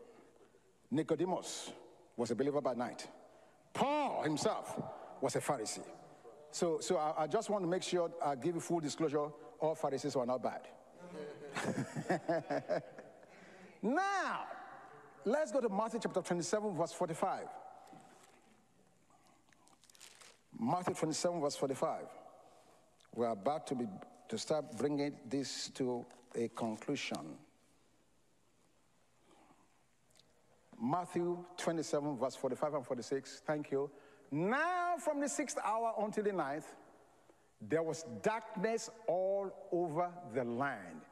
Nicodemus 0.91 1.73
was 2.17 2.31
a 2.31 2.35
believer 2.35 2.61
by 2.61 2.75
night. 2.75 3.07
Paul 3.73 4.23
himself 4.23 4.81
was 5.21 5.37
a 5.37 5.41
Pharisee. 5.41 5.85
So, 6.51 6.79
so 6.81 6.97
I, 6.97 7.25
I 7.25 7.27
just 7.27 7.51
want 7.51 7.65
to 7.65 7.69
make 7.69 7.83
sure 7.83 8.11
I 8.25 8.37
give 8.37 8.55
you 8.55 8.61
full 8.61 8.81
disclosure 8.81 9.29
all 9.61 9.75
Pharisees 9.75 10.17
were 10.17 10.27
not 10.27 10.43
bad. 10.43 10.69
now, 13.83 14.47
let's 15.25 15.53
go 15.53 15.61
to 15.61 15.69
Matthew 15.69 16.01
chapter 16.03 16.21
27, 16.21 16.77
verse 16.77 16.93
45. 16.93 17.47
Matthew 20.59 20.95
27, 20.95 21.41
verse 21.41 21.57
45. 21.57 22.05
We're 23.15 23.29
about 23.29 23.67
to, 23.69 23.75
be, 23.75 23.87
to 24.29 24.39
start 24.39 24.77
bringing 24.77 25.15
this 25.29 25.69
to 25.75 26.05
a 26.35 26.49
conclusion. 26.49 27.37
Matthew 30.81 31.45
27, 31.57 32.19
verse 32.19 32.37
45 32.37 32.75
and 32.75 32.87
46. 32.87 33.43
Thank 33.47 33.71
you. 33.71 33.91
Now, 34.31 34.97
from 34.99 35.21
the 35.21 35.29
sixth 35.29 35.59
hour 35.65 35.95
until 35.99 36.25
the 36.25 36.33
ninth, 36.33 36.67
there 37.61 37.83
was 37.83 38.05
darkness 38.23 38.91
all 39.07 39.51
over 39.73 40.11
the 40.35 40.45
land. 40.45 41.03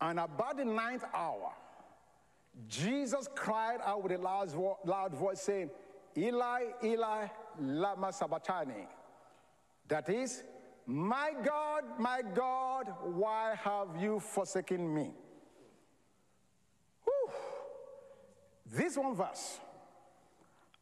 And 0.00 0.18
about 0.18 0.56
the 0.56 0.64
ninth 0.64 1.04
hour, 1.14 1.52
Jesus 2.68 3.28
cried 3.34 3.78
out 3.84 4.02
with 4.02 4.12
a 4.12 4.18
loud, 4.18 4.52
loud 4.84 5.14
voice, 5.14 5.40
saying, 5.40 5.70
Eli, 6.16 6.64
Eli, 6.84 7.26
Lama 7.58 8.12
Sabachthani. 8.12 8.86
That 9.88 10.08
is, 10.08 10.42
My 10.86 11.32
God, 11.44 11.84
my 11.98 12.22
God, 12.34 12.92
why 13.04 13.54
have 13.62 14.00
you 14.00 14.18
forsaken 14.18 14.92
me? 14.92 15.12
Whew. 17.04 17.30
This 18.66 18.96
one 18.96 19.14
verse 19.14 19.60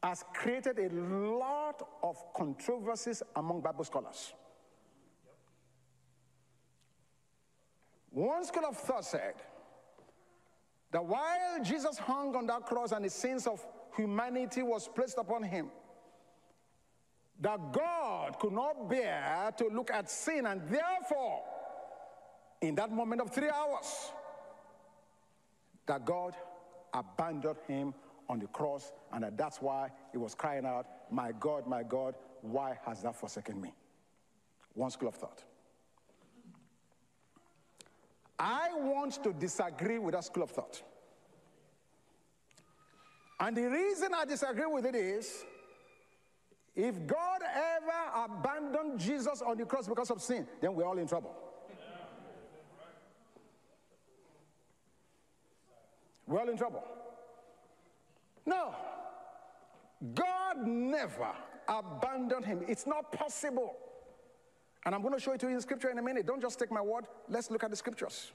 has 0.01 0.23
created 0.33 0.79
a 0.79 0.89
lot 0.89 1.87
of 2.01 2.33
controversies 2.33 3.21
among 3.35 3.61
Bible 3.61 3.83
scholars. 3.83 4.33
One 8.09 8.43
school 8.43 8.65
of 8.65 8.77
thought 8.77 9.05
said 9.05 9.35
that 10.91 11.03
while 11.03 11.63
Jesus 11.63 11.97
hung 11.97 12.35
on 12.35 12.45
that 12.47 12.65
cross 12.65 12.91
and 12.91 13.05
the 13.05 13.09
sins 13.09 13.47
of 13.47 13.65
humanity 13.95 14.61
was 14.61 14.87
placed 14.87 15.17
upon 15.17 15.43
him, 15.43 15.69
that 17.39 17.71
God 17.71 18.37
could 18.39 18.53
not 18.53 18.89
bear 18.89 19.51
to 19.57 19.67
look 19.67 19.89
at 19.89 20.09
sin, 20.09 20.45
and 20.45 20.61
therefore, 20.69 21.43
in 22.61 22.75
that 22.75 22.91
moment 22.91 23.21
of 23.21 23.31
three 23.31 23.49
hours, 23.49 24.11
that 25.87 26.05
God 26.05 26.35
abandoned 26.93 27.57
him 27.67 27.93
on 28.29 28.39
the 28.39 28.47
cross, 28.47 28.91
and 29.11 29.23
that 29.23 29.37
that's 29.37 29.61
why 29.61 29.89
he 30.11 30.17
was 30.17 30.35
crying 30.35 30.65
out, 30.65 30.85
My 31.09 31.31
God, 31.39 31.67
my 31.67 31.83
God, 31.83 32.15
why 32.41 32.77
has 32.85 33.01
that 33.01 33.15
forsaken 33.15 33.59
me? 33.59 33.73
One 34.73 34.91
school 34.91 35.09
of 35.09 35.15
thought. 35.15 35.43
I 38.43 38.69
want 38.73 39.23
to 39.23 39.33
disagree 39.33 39.99
with 39.99 40.15
that 40.15 40.23
school 40.23 40.41
of 40.41 40.49
thought. 40.49 40.81
And 43.39 43.55
the 43.55 43.69
reason 43.69 44.15
I 44.15 44.25
disagree 44.25 44.65
with 44.65 44.83
it 44.87 44.95
is 44.95 45.45
if 46.75 47.05
God 47.05 47.41
ever 47.43 48.25
abandoned 48.25 48.99
Jesus 48.99 49.43
on 49.43 49.57
the 49.57 49.65
cross 49.65 49.87
because 49.87 50.09
of 50.09 50.23
sin, 50.23 50.47
then 50.59 50.73
we're 50.73 50.87
all 50.87 50.97
in 50.97 51.07
trouble. 51.07 51.35
We're 56.25 56.39
all 56.39 56.49
in 56.49 56.57
trouble. 56.57 56.83
No. 58.47 58.73
God 60.15 60.65
never 60.65 61.29
abandoned 61.67 62.45
him. 62.45 62.61
It's 62.67 62.87
not 62.87 63.11
possible. 63.11 63.75
And 64.85 64.95
I'm 64.95 65.01
going 65.01 65.13
to 65.13 65.19
show 65.19 65.33
it 65.33 65.39
to 65.41 65.47
you 65.47 65.55
in 65.55 65.61
scripture 65.61 65.89
in 65.89 65.97
a 65.97 66.01
minute. 66.01 66.25
Don't 66.25 66.41
just 66.41 66.57
take 66.57 66.71
my 66.71 66.81
word. 66.81 67.05
Let's 67.29 67.51
look 67.51 67.63
at 67.63 67.69
the 67.69 67.75
scriptures. 67.75 68.31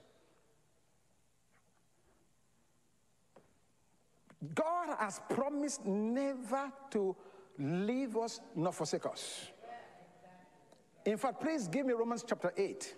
God 4.54 4.96
has 4.98 5.20
promised 5.28 5.84
never 5.84 6.70
to 6.90 7.16
leave 7.58 8.16
us 8.16 8.40
nor 8.54 8.72
forsake 8.72 9.06
us. 9.06 9.48
In 11.04 11.16
fact, 11.16 11.40
please 11.40 11.68
give 11.68 11.86
me 11.86 11.94
Romans 11.94 12.24
chapter 12.26 12.52
8. 12.56 12.94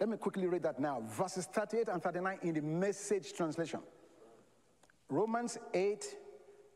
Let 0.00 0.08
me 0.08 0.16
quickly 0.16 0.46
read 0.46 0.62
that 0.62 0.80
now. 0.80 1.02
Verses 1.06 1.46
38 1.46 1.88
and 1.88 2.02
39 2.02 2.38
in 2.42 2.54
the 2.54 2.60
message 2.60 3.32
translation. 3.32 3.80
Romans 5.08 5.58
8, 5.72 6.04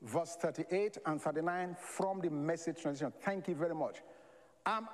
verse 0.03 0.37
38 0.41 0.99
and 1.07 1.21
39 1.21 1.77
from 1.81 2.21
the 2.21 2.31
message 2.31 2.83
translation. 2.83 3.13
Thank 3.23 3.49
you 3.49 3.55
very 3.55 3.75
much. 3.75 4.03
I'm 4.67 4.87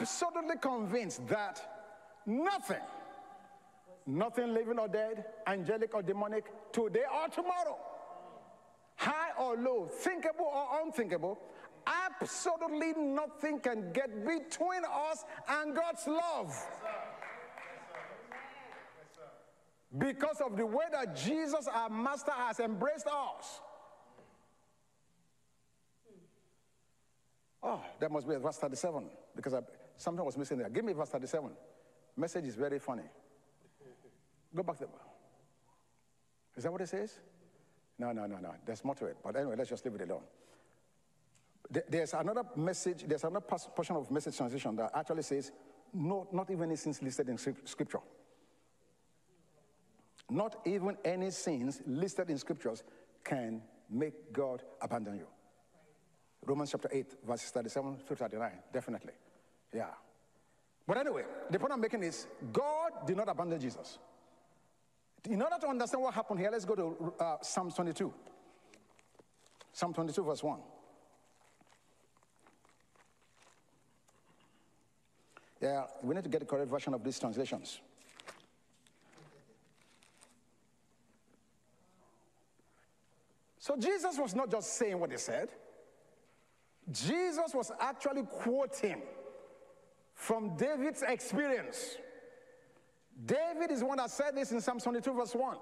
absolutely 0.00 0.56
convinced 0.60 1.26
that 1.28 1.60
nothing, 2.26 2.82
nothing 4.06 4.52
living 4.52 4.78
or 4.78 4.88
dead, 4.88 5.24
angelic 5.46 5.94
or 5.94 6.02
demonic, 6.02 6.44
today 6.72 7.04
or 7.12 7.28
tomorrow, 7.28 7.78
high 8.96 9.30
or 9.38 9.56
low, 9.56 9.86
thinkable 9.86 10.44
or 10.46 10.82
unthinkable, 10.82 11.38
absolutely 11.86 12.92
nothing 12.94 13.58
can 13.60 13.92
get 13.92 14.24
between 14.24 14.82
us 14.84 15.24
and 15.48 15.74
God's 15.74 16.06
love. 16.06 16.66
Because 19.96 20.40
of 20.40 20.56
the 20.56 20.66
way 20.66 20.84
that 20.92 21.16
Jesus, 21.16 21.68
our 21.72 21.88
Master, 21.88 22.32
has 22.32 22.60
embraced 22.60 23.06
us. 23.06 23.60
Oh, 27.62 27.80
that 27.98 28.12
must 28.12 28.28
be 28.28 28.36
verse 28.36 28.58
37 28.58 29.08
because 29.34 29.54
I, 29.54 29.60
something 29.96 30.24
was 30.24 30.36
missing 30.36 30.58
there. 30.58 30.68
Give 30.68 30.84
me 30.84 30.92
verse 30.92 31.10
37. 31.10 31.50
Message 32.16 32.46
is 32.46 32.54
very 32.54 32.78
funny. 32.78 33.04
Go 34.54 34.62
back 34.62 34.78
there. 34.78 34.88
Is 36.56 36.64
that 36.64 36.72
what 36.72 36.80
it 36.80 36.88
says? 36.88 37.18
No, 37.98 38.12
no, 38.12 38.26
no, 38.26 38.38
no. 38.38 38.54
There's 38.64 38.84
more 38.84 38.94
to 38.94 39.06
it. 39.06 39.16
But 39.22 39.36
anyway, 39.36 39.56
let's 39.56 39.70
just 39.70 39.84
leave 39.84 39.94
it 39.94 40.08
alone. 40.08 40.22
There's 41.88 42.14
another 42.14 42.44
message, 42.54 43.04
there's 43.06 43.24
another 43.24 43.44
portion 43.44 43.96
of 43.96 44.10
message 44.10 44.36
translation 44.36 44.76
that 44.76 44.90
actually 44.94 45.22
says, 45.22 45.50
no, 45.92 46.28
not 46.32 46.50
even 46.50 46.64
any 46.64 46.76
sins 46.76 47.02
listed 47.02 47.28
in 47.28 47.38
scripture. 47.38 48.00
Not 50.30 50.60
even 50.64 50.96
any 51.04 51.30
sins 51.30 51.82
listed 51.86 52.30
in 52.30 52.38
scriptures 52.38 52.84
can 53.24 53.62
make 53.90 54.32
God 54.32 54.62
abandon 54.80 55.16
you. 55.16 55.26
Romans 56.44 56.70
chapter 56.70 56.88
8, 56.92 57.16
verses 57.26 57.50
37 57.50 57.98
to 58.06 58.14
39, 58.14 58.50
definitely. 58.72 59.12
Yeah. 59.72 59.90
But 60.86 60.98
anyway, 60.98 61.24
the 61.50 61.58
point 61.58 61.72
I'm 61.72 61.80
making 61.80 62.02
is 62.02 62.26
God 62.52 63.06
did 63.06 63.16
not 63.16 63.28
abandon 63.28 63.60
Jesus. 63.60 63.98
In 65.24 65.42
order 65.42 65.56
to 65.60 65.68
understand 65.68 66.02
what 66.02 66.14
happened 66.14 66.38
here, 66.38 66.50
let's 66.50 66.64
go 66.64 66.74
to 66.76 67.14
uh, 67.18 67.36
Psalm 67.42 67.72
22. 67.72 68.12
Psalm 69.72 69.92
22, 69.92 70.22
verse 70.22 70.42
1. 70.42 70.58
Yeah, 75.60 75.84
we 76.02 76.14
need 76.14 76.24
to 76.24 76.30
get 76.30 76.40
the 76.40 76.46
correct 76.46 76.70
version 76.70 76.94
of 76.94 77.02
these 77.02 77.18
translations. 77.18 77.80
So 83.58 83.76
Jesus 83.76 84.16
was 84.16 84.34
not 84.34 84.48
just 84.48 84.74
saying 84.74 85.00
what 85.00 85.10
he 85.10 85.16
said. 85.16 85.48
Jesus 86.92 87.52
was 87.52 87.72
actually 87.80 88.22
quoting 88.22 89.02
from 90.16 90.56
David's 90.56 91.02
experience. 91.02 91.96
David 93.24 93.70
is 93.70 93.84
one 93.84 93.98
that 93.98 94.10
said 94.10 94.34
this 94.34 94.50
in 94.50 94.60
Psalm 94.60 94.80
22, 94.80 95.12
verse 95.12 95.34
1. 95.34 95.56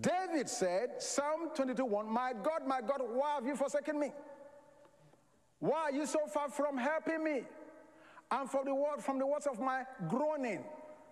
David 0.00 0.48
said, 0.48 0.90
Psalm 0.98 1.50
22, 1.54 1.84
1, 1.84 2.12
My 2.12 2.32
God, 2.42 2.66
my 2.66 2.80
God, 2.80 3.00
why 3.00 3.36
have 3.36 3.46
you 3.46 3.54
forsaken 3.54 3.98
me? 3.98 4.12
Why 5.60 5.82
are 5.82 5.92
you 5.92 6.04
so 6.04 6.26
far 6.26 6.48
from 6.48 6.76
helping 6.76 7.22
me? 7.22 7.42
And 8.30 8.50
from 8.50 8.64
the 8.64 8.74
word, 8.74 9.00
from 9.00 9.18
the 9.18 9.26
words 9.26 9.46
of 9.46 9.60
my 9.60 9.84
groaning. 10.08 10.64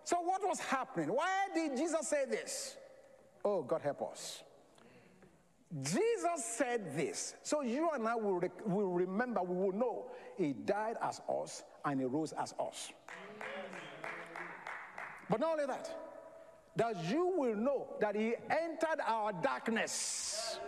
So 0.04 0.20
what 0.20 0.42
was 0.46 0.58
happening? 0.58 1.08
Why 1.08 1.46
did 1.54 1.76
Jesus 1.76 2.08
say 2.08 2.24
this? 2.28 2.76
Oh, 3.44 3.62
God 3.62 3.82
help 3.82 4.02
us. 4.02 4.42
Jesus 5.80 6.44
said 6.44 6.96
this. 6.96 7.34
So 7.42 7.62
you 7.62 7.88
and 7.94 8.06
I 8.06 8.14
will, 8.14 8.42
will 8.66 8.92
remember, 8.92 9.42
we 9.42 9.56
will 9.56 9.72
know 9.72 10.10
he 10.36 10.52
died 10.52 10.96
as 11.02 11.20
us 11.28 11.62
and 11.84 12.00
he 12.00 12.06
rose 12.06 12.32
as 12.32 12.54
us. 12.60 12.92
But 15.30 15.40
not 15.40 15.52
only 15.52 15.66
that, 15.66 15.90
that 16.76 17.04
you 17.10 17.32
will 17.38 17.56
know 17.56 17.96
that 18.00 18.14
he 18.14 18.34
entered 18.50 19.00
our 19.06 19.32
darkness 19.32 20.58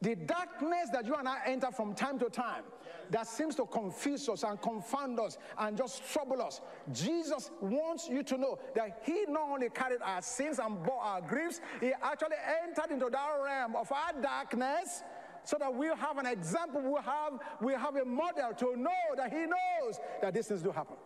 The 0.00 0.14
darkness 0.14 0.90
that 0.92 1.06
you 1.06 1.14
and 1.14 1.26
I 1.26 1.38
enter 1.46 1.70
from 1.72 1.94
time 1.94 2.18
to 2.20 2.30
time 2.30 2.62
that 3.10 3.26
seems 3.26 3.54
to 3.56 3.66
confuse 3.66 4.28
us 4.28 4.44
and 4.44 4.60
confound 4.60 5.18
us 5.18 5.38
and 5.58 5.76
just 5.76 6.08
trouble 6.12 6.40
us. 6.42 6.60
Jesus 6.92 7.50
wants 7.60 8.08
you 8.08 8.22
to 8.22 8.38
know 8.38 8.58
that 8.76 9.02
He 9.04 9.24
not 9.28 9.48
only 9.50 9.70
carried 9.70 10.00
our 10.02 10.22
sins 10.22 10.60
and 10.60 10.82
bore 10.84 11.00
our 11.00 11.20
griefs, 11.20 11.60
He 11.80 11.92
actually 12.00 12.36
entered 12.64 12.92
into 12.92 13.08
that 13.10 13.28
realm 13.42 13.74
of 13.74 13.90
our 13.90 14.12
darkness 14.20 15.02
so 15.42 15.56
that 15.58 15.74
we'll 15.74 15.96
have 15.96 16.18
an 16.18 16.26
example, 16.26 16.80
we'll 16.82 17.02
have, 17.02 17.32
we'll 17.60 17.78
have 17.78 17.96
a 17.96 18.04
model 18.04 18.52
to 18.56 18.76
know 18.76 18.90
that 19.16 19.32
He 19.32 19.46
knows 19.46 19.98
that 20.20 20.32
these 20.32 20.46
things 20.46 20.62
do 20.62 20.70
happen. 20.70 20.96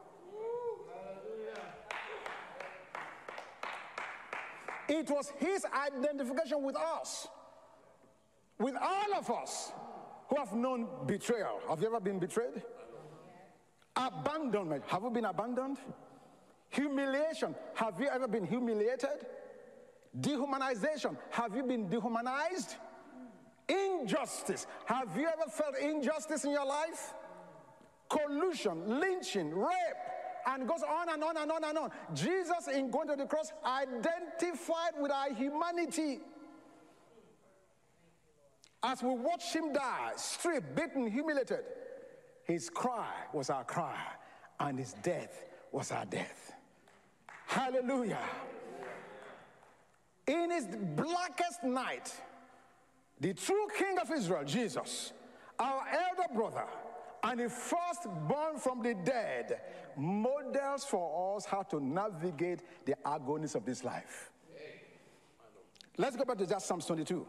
It 4.88 5.08
was 5.08 5.32
His 5.38 5.64
identification 5.64 6.62
with 6.62 6.76
us 6.76 7.28
with 8.62 8.76
all 8.80 9.14
of 9.18 9.30
us 9.30 9.72
who 10.28 10.36
have 10.36 10.54
known 10.54 10.86
betrayal. 11.06 11.60
Have 11.68 11.80
you 11.80 11.88
ever 11.88 12.00
been 12.00 12.18
betrayed? 12.18 12.62
Abandonment. 13.96 14.84
Have 14.86 15.02
you 15.02 15.10
been 15.10 15.24
abandoned? 15.24 15.78
Humiliation. 16.70 17.54
Have 17.74 18.00
you 18.00 18.08
ever 18.08 18.28
been 18.28 18.46
humiliated? 18.46 19.26
Dehumanization. 20.18 21.16
Have 21.30 21.56
you 21.56 21.64
been 21.64 21.88
dehumanized? 21.88 22.76
Injustice. 23.68 24.66
Have 24.86 25.08
you 25.16 25.26
ever 25.26 25.50
felt 25.50 25.76
injustice 25.76 26.44
in 26.44 26.52
your 26.52 26.66
life? 26.66 27.14
Collusion, 28.08 29.00
lynching, 29.00 29.54
rape, 29.54 30.02
and 30.46 30.68
goes 30.68 30.82
on 30.82 31.08
and 31.08 31.22
on 31.24 31.36
and 31.36 31.50
on 31.50 31.64
and 31.64 31.78
on. 31.78 31.90
Jesus, 32.14 32.68
in 32.72 32.90
going 32.90 33.08
to 33.08 33.16
the 33.16 33.26
cross, 33.26 33.52
identified 33.64 34.92
with 35.00 35.10
our 35.10 35.32
humanity. 35.34 36.20
As 38.82 39.02
we 39.02 39.10
watched 39.10 39.54
him 39.54 39.72
die, 39.72 40.12
stripped, 40.16 40.74
beaten, 40.74 41.08
humiliated, 41.10 41.64
his 42.44 42.68
cry 42.68 43.12
was 43.32 43.48
our 43.48 43.64
cry, 43.64 43.96
and 44.58 44.78
his 44.78 44.94
death 45.02 45.44
was 45.70 45.92
our 45.92 46.04
death. 46.04 46.52
Hallelujah. 47.46 48.18
In 50.26 50.50
his 50.50 50.66
blackest 50.96 51.62
night, 51.64 52.12
the 53.20 53.34
true 53.34 53.68
king 53.78 53.98
of 53.98 54.10
Israel, 54.10 54.44
Jesus, 54.44 55.12
our 55.58 55.84
elder 55.88 56.34
brother, 56.34 56.64
and 57.22 57.38
the 57.38 57.48
firstborn 57.48 58.58
from 58.58 58.82
the 58.82 58.94
dead, 58.94 59.60
models 59.96 60.84
for 60.84 61.36
us 61.36 61.44
how 61.44 61.62
to 61.62 61.78
navigate 61.78 62.62
the 62.84 62.96
agonies 63.06 63.54
of 63.54 63.64
this 63.64 63.84
life. 63.84 64.30
Let's 65.98 66.16
go 66.16 66.24
back 66.24 66.38
to 66.38 66.46
just 66.46 66.66
Psalms 66.66 66.86
22. 66.86 67.24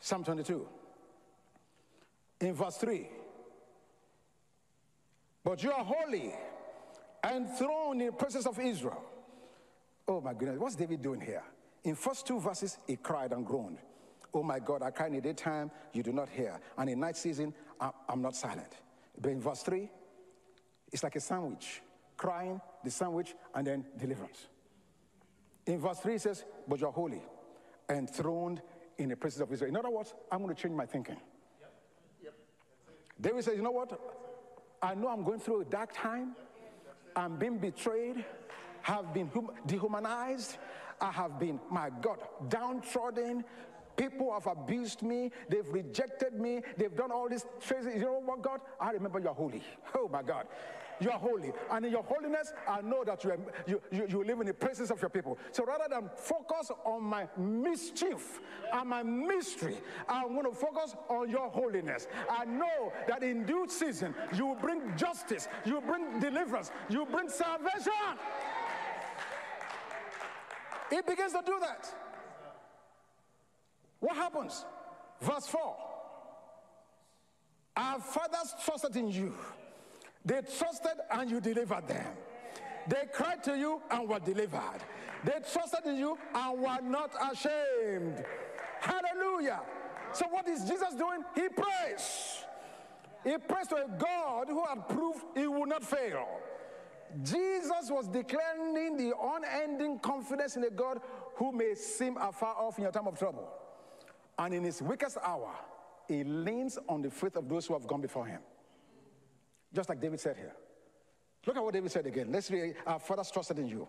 Psalm 0.00 0.24
22. 0.24 0.66
In 2.40 2.54
verse 2.54 2.76
3. 2.76 3.08
But 5.44 5.62
you 5.62 5.72
are 5.72 5.84
holy 5.84 6.34
and 7.22 7.48
thrown 7.56 8.00
in 8.00 8.06
the 8.06 8.12
presence 8.12 8.46
of 8.46 8.58
Israel. 8.58 9.02
Oh 10.06 10.20
my 10.20 10.34
goodness, 10.34 10.58
what's 10.58 10.76
David 10.76 11.02
doing 11.02 11.20
here? 11.20 11.42
In 11.84 11.94
first 11.94 12.26
two 12.26 12.40
verses, 12.40 12.78
he 12.86 12.96
cried 12.96 13.32
and 13.32 13.46
groaned. 13.46 13.78
Oh 14.32 14.42
my 14.42 14.58
God, 14.58 14.82
I 14.82 14.90
cry 14.90 15.06
in 15.06 15.14
the 15.14 15.20
daytime, 15.20 15.70
you 15.92 16.02
do 16.02 16.12
not 16.12 16.28
hear. 16.28 16.60
And 16.76 16.90
in 16.90 17.00
night 17.00 17.16
season, 17.16 17.54
I'm 18.08 18.22
not 18.22 18.36
silent. 18.36 18.72
But 19.20 19.30
in 19.30 19.40
verse 19.40 19.62
3, 19.62 19.90
it's 20.92 21.02
like 21.02 21.16
a 21.16 21.20
sandwich 21.20 21.82
crying, 22.18 22.60
the 22.84 22.90
sandwich, 22.90 23.34
and 23.54 23.66
then 23.66 23.86
deliverance. 23.96 24.48
In 25.64 25.78
verse 25.78 26.00
3, 26.00 26.14
it 26.16 26.20
says, 26.20 26.44
But 26.66 26.80
you're 26.80 26.90
holy, 26.90 27.22
enthroned 27.88 28.60
in 28.98 29.08
the 29.08 29.16
presence 29.16 29.42
of 29.42 29.52
Israel. 29.52 29.70
In 29.70 29.76
other 29.76 29.90
words, 29.90 30.14
I'm 30.30 30.42
going 30.42 30.54
to 30.54 30.60
change 30.60 30.74
my 30.74 30.86
thinking. 30.86 31.16
Yep. 31.60 31.72
Yep. 32.24 32.34
David 33.20 33.44
says, 33.44 33.56
You 33.56 33.62
know 33.62 33.70
what? 33.70 33.98
I 34.82 34.94
know 34.94 35.08
I'm 35.08 35.24
going 35.24 35.40
through 35.40 35.62
a 35.62 35.64
dark 35.64 35.90
time. 35.92 36.36
I'm 37.16 37.36
being 37.36 37.58
betrayed, 37.58 38.24
have 38.82 39.12
been 39.12 39.28
hum- 39.34 39.50
dehumanized. 39.66 40.56
I 41.00 41.10
have 41.12 41.38
been, 41.38 41.60
my 41.70 41.90
God, 42.00 42.18
downtrodden. 42.48 43.44
People 43.96 44.32
have 44.32 44.46
abused 44.46 45.02
me. 45.02 45.30
They've 45.48 45.68
rejected 45.68 46.34
me. 46.34 46.62
They've 46.76 46.94
done 46.94 47.10
all 47.10 47.28
these 47.28 47.44
crazy. 47.60 47.90
You 47.90 48.00
know 48.00 48.22
what, 48.24 48.42
God? 48.42 48.60
I 48.80 48.92
remember 48.92 49.18
you're 49.18 49.34
holy. 49.34 49.62
Oh, 49.96 50.08
my 50.08 50.22
God. 50.22 50.46
You 51.00 51.10
are 51.10 51.18
holy. 51.18 51.52
And 51.70 51.86
in 51.86 51.92
your 51.92 52.02
holiness, 52.02 52.52
I 52.66 52.80
know 52.80 53.04
that 53.04 53.22
you, 53.24 53.30
are, 53.30 53.38
you, 53.66 53.80
you, 53.90 54.06
you 54.08 54.24
live 54.24 54.40
in 54.40 54.46
the 54.46 54.54
presence 54.54 54.90
of 54.90 55.00
your 55.00 55.10
people. 55.10 55.38
So 55.52 55.64
rather 55.64 55.84
than 55.88 56.10
focus 56.16 56.70
on 56.84 57.02
my 57.04 57.28
mischief 57.36 58.40
and 58.72 58.88
my 58.88 59.02
mystery, 59.02 59.78
I'm 60.08 60.34
going 60.34 60.44
to 60.44 60.54
focus 60.58 60.94
on 61.08 61.30
your 61.30 61.50
holiness. 61.50 62.08
I 62.28 62.44
know 62.44 62.92
that 63.06 63.22
in 63.22 63.44
due 63.44 63.66
season, 63.68 64.14
you 64.34 64.46
will 64.46 64.56
bring 64.56 64.96
justice, 64.96 65.48
you 65.64 65.74
will 65.74 65.82
bring 65.82 66.20
deliverance, 66.20 66.70
you 66.88 67.00
will 67.00 67.06
bring 67.06 67.28
salvation. 67.28 67.92
It 70.90 71.06
begins 71.06 71.32
to 71.32 71.42
do 71.44 71.58
that. 71.60 71.94
What 74.00 74.16
happens? 74.16 74.64
Verse 75.20 75.46
4 75.46 75.76
Our 77.76 78.00
fathers 78.00 78.54
trusted 78.64 78.96
in 78.96 79.08
you 79.08 79.34
they 80.28 80.42
trusted 80.42 80.92
and 81.10 81.30
you 81.30 81.40
delivered 81.40 81.88
them. 81.88 82.06
They 82.86 83.04
cried 83.12 83.42
to 83.44 83.56
you 83.56 83.80
and 83.90 84.06
were 84.06 84.18
delivered. 84.18 84.80
They 85.24 85.40
trusted 85.52 85.86
in 85.86 85.96
you 85.96 86.18
and 86.34 86.60
were 86.60 86.80
not 86.82 87.10
ashamed. 87.32 88.22
Hallelujah. 88.80 89.60
So, 90.12 90.26
what 90.28 90.46
is 90.46 90.64
Jesus 90.64 90.94
doing? 90.94 91.24
He 91.34 91.48
prays. 91.48 92.44
He 93.24 93.38
prays 93.38 93.68
to 93.68 93.76
a 93.76 93.88
God 93.98 94.48
who 94.48 94.64
had 94.64 94.86
proved 94.88 95.24
he 95.34 95.46
would 95.46 95.70
not 95.70 95.82
fail. 95.82 96.26
Jesus 97.22 97.90
was 97.90 98.06
declaring 98.06 98.96
the 98.98 99.14
unending 99.18 99.98
confidence 99.98 100.56
in 100.56 100.64
a 100.64 100.70
God 100.70 101.00
who 101.36 101.52
may 101.52 101.74
seem 101.74 102.18
afar 102.18 102.54
off 102.54 102.76
in 102.76 102.82
your 102.82 102.92
time 102.92 103.06
of 103.06 103.18
trouble. 103.18 103.48
And 104.38 104.52
in 104.52 104.62
his 104.62 104.82
weakest 104.82 105.16
hour, 105.22 105.54
he 106.06 106.22
leans 106.22 106.78
on 106.86 107.00
the 107.00 107.10
faith 107.10 107.36
of 107.36 107.48
those 107.48 107.66
who 107.66 107.72
have 107.72 107.86
gone 107.86 108.02
before 108.02 108.26
him. 108.26 108.40
Just 109.74 109.88
like 109.88 110.00
David 110.00 110.20
said 110.20 110.36
here. 110.36 110.52
Look 111.46 111.56
at 111.56 111.62
what 111.62 111.72
David 111.72 111.90
said 111.90 112.06
again. 112.06 112.28
Let's 112.30 112.50
read. 112.50 112.74
Our 112.86 112.98
fathers 112.98 113.30
trusted 113.30 113.58
in 113.58 113.68
you. 113.68 113.88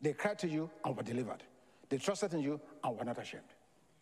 They 0.00 0.12
cried 0.12 0.38
to 0.40 0.48
you 0.48 0.70
and 0.84 0.96
were 0.96 1.02
delivered. 1.02 1.42
They 1.88 1.98
trusted 1.98 2.34
in 2.34 2.40
you 2.40 2.60
and 2.84 2.98
were 2.98 3.04
not 3.04 3.18
ashamed. 3.18 3.44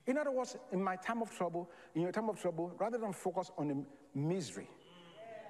In 0.06 0.18
other 0.18 0.30
words, 0.30 0.56
in 0.72 0.82
my 0.82 0.96
time 0.96 1.22
of 1.22 1.34
trouble, 1.34 1.70
in 1.94 2.02
your 2.02 2.12
time 2.12 2.28
of 2.28 2.40
trouble, 2.40 2.72
rather 2.78 2.98
than 2.98 3.12
focus 3.12 3.50
on 3.56 3.68
the 3.68 3.84
misery 4.14 4.68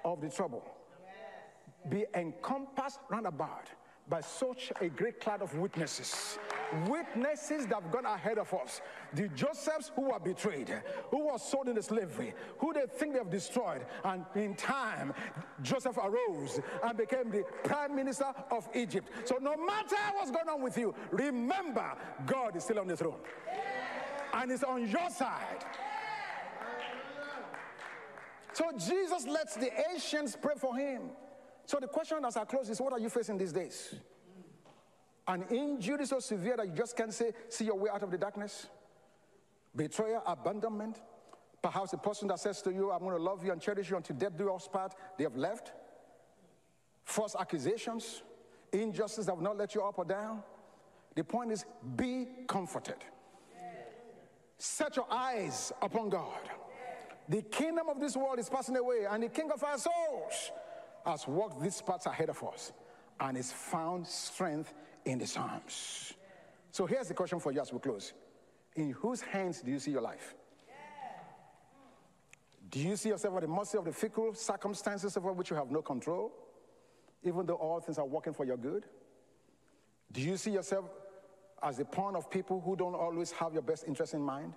of 0.03 0.21
the 0.21 0.29
trouble, 0.29 0.63
be 1.89 2.05
encompassed 2.13 2.99
round 3.09 3.27
about 3.27 3.69
by 4.07 4.21
such 4.21 4.71
a 4.81 4.89
great 4.89 5.19
cloud 5.19 5.41
of 5.41 5.55
witnesses. 5.57 6.37
Witnesses 6.87 7.65
that 7.67 7.81
have 7.81 7.91
gone 7.91 8.05
ahead 8.05 8.37
of 8.37 8.53
us. 8.53 8.81
The 9.13 9.27
Josephs 9.29 9.91
who 9.95 10.11
were 10.11 10.19
betrayed, 10.19 10.71
who 11.09 11.27
were 11.27 11.37
sold 11.37 11.69
into 11.69 11.81
slavery, 11.81 12.33
who 12.59 12.73
they 12.73 12.85
think 12.87 13.13
they 13.13 13.19
have 13.19 13.31
destroyed. 13.31 13.85
And 14.03 14.25
in 14.35 14.55
time, 14.55 15.13
Joseph 15.61 15.97
arose 15.97 16.59
and 16.83 16.97
became 16.97 17.31
the 17.31 17.43
prime 17.63 17.95
minister 17.95 18.31
of 18.51 18.67
Egypt. 18.75 19.09
So 19.25 19.37
no 19.41 19.55
matter 19.57 19.95
what's 20.13 20.31
going 20.31 20.49
on 20.49 20.61
with 20.61 20.77
you, 20.77 20.93
remember 21.11 21.85
God 22.25 22.55
is 22.55 22.63
still 22.63 22.79
on 22.79 22.87
the 22.87 22.97
throne. 22.97 23.19
And 24.33 24.51
it's 24.51 24.63
on 24.63 24.87
your 24.87 25.09
side. 25.09 25.63
So 28.53 28.71
Jesus 28.77 29.27
lets 29.27 29.55
the 29.55 29.69
ancients 29.91 30.37
pray 30.39 30.55
for 30.57 30.75
him. 30.75 31.09
So 31.65 31.79
the 31.79 31.87
question 31.87 32.23
as 32.23 32.37
I 32.37 32.45
close 32.45 32.69
is 32.69 32.79
what 32.79 32.93
are 32.93 32.99
you 32.99 33.09
facing 33.09 33.37
these 33.37 33.51
days? 33.51 33.95
An 35.27 35.43
injury 35.49 36.05
so 36.05 36.19
severe 36.19 36.55
that 36.57 36.67
you 36.67 36.73
just 36.73 36.95
can't 36.95 37.13
say, 37.13 37.31
see 37.49 37.65
your 37.65 37.75
way 37.75 37.89
out 37.91 38.03
of 38.03 38.11
the 38.11 38.17
darkness? 38.17 38.67
Betrayal, 39.75 40.21
abandonment? 40.25 41.01
Perhaps 41.61 41.93
a 41.93 41.97
person 41.97 42.27
that 42.27 42.39
says 42.39 42.61
to 42.61 42.71
you, 42.71 42.91
I'm 42.91 42.99
going 42.99 43.17
to 43.17 43.21
love 43.21 43.43
you 43.43 43.51
and 43.51 43.59
cherish 43.59 43.89
you 43.89 43.97
until 43.97 44.15
death 44.15 44.37
do 44.37 44.53
us 44.53 44.67
part, 44.67 44.93
they 45.17 45.23
have 45.23 45.35
left. 45.35 45.73
False 47.03 47.35
accusations, 47.39 48.21
injustice 48.71 49.25
that 49.25 49.35
will 49.35 49.43
not 49.43 49.57
let 49.57 49.73
you 49.73 49.81
up 49.81 49.97
or 49.97 50.05
down. 50.05 50.43
The 51.15 51.23
point 51.23 51.51
is, 51.51 51.65
be 51.95 52.27
comforted. 52.47 52.97
Set 54.57 54.95
your 54.95 55.07
eyes 55.11 55.71
upon 55.81 56.09
God. 56.09 56.49
The 57.27 57.41
kingdom 57.41 57.89
of 57.89 57.99
this 57.99 58.15
world 58.15 58.37
is 58.37 58.47
passing 58.47 58.77
away, 58.77 59.05
and 59.09 59.23
the 59.23 59.29
king 59.29 59.49
of 59.51 59.63
our 59.63 59.77
souls 59.79 60.51
has 61.05 61.27
walked 61.27 61.61
these 61.61 61.81
paths 61.81 62.05
ahead 62.05 62.29
of 62.29 62.43
us 62.43 62.73
and 63.19 63.37
has 63.37 63.51
found 63.51 64.05
strength 64.07 64.73
in 65.05 65.19
the 65.19 65.27
Psalms. 65.27 66.13
So 66.71 66.85
here's 66.85 67.07
the 67.07 67.13
question 67.13 67.39
for 67.39 67.51
you 67.51 67.61
as 67.61 67.71
we 67.71 67.79
close 67.79 68.13
In 68.75 68.91
whose 68.91 69.21
hands 69.21 69.61
do 69.61 69.71
you 69.71 69.79
see 69.79 69.91
your 69.91 70.01
life? 70.01 70.35
Do 72.69 72.79
you 72.79 72.95
see 72.95 73.09
yourself 73.09 73.35
at 73.35 73.41
the 73.43 73.47
mercy 73.47 73.77
of 73.77 73.85
the 73.85 73.93
fickle 73.93 74.33
circumstances 74.33 75.15
over 75.15 75.31
which 75.31 75.49
you 75.49 75.55
have 75.55 75.71
no 75.71 75.81
control, 75.81 76.33
even 77.23 77.45
though 77.45 77.55
all 77.55 77.79
things 77.79 77.97
are 77.97 78.05
working 78.05 78.33
for 78.33 78.43
your 78.43 78.57
good? 78.57 78.85
Do 80.11 80.21
you 80.21 80.35
see 80.35 80.51
yourself 80.51 80.85
as 81.61 81.77
the 81.77 81.85
pawn 81.85 82.15
of 82.15 82.29
people 82.29 82.59
who 82.59 82.75
don't 82.75 82.95
always 82.95 83.31
have 83.31 83.53
your 83.53 83.61
best 83.61 83.85
interest 83.87 84.13
in 84.13 84.21
mind? 84.21 84.53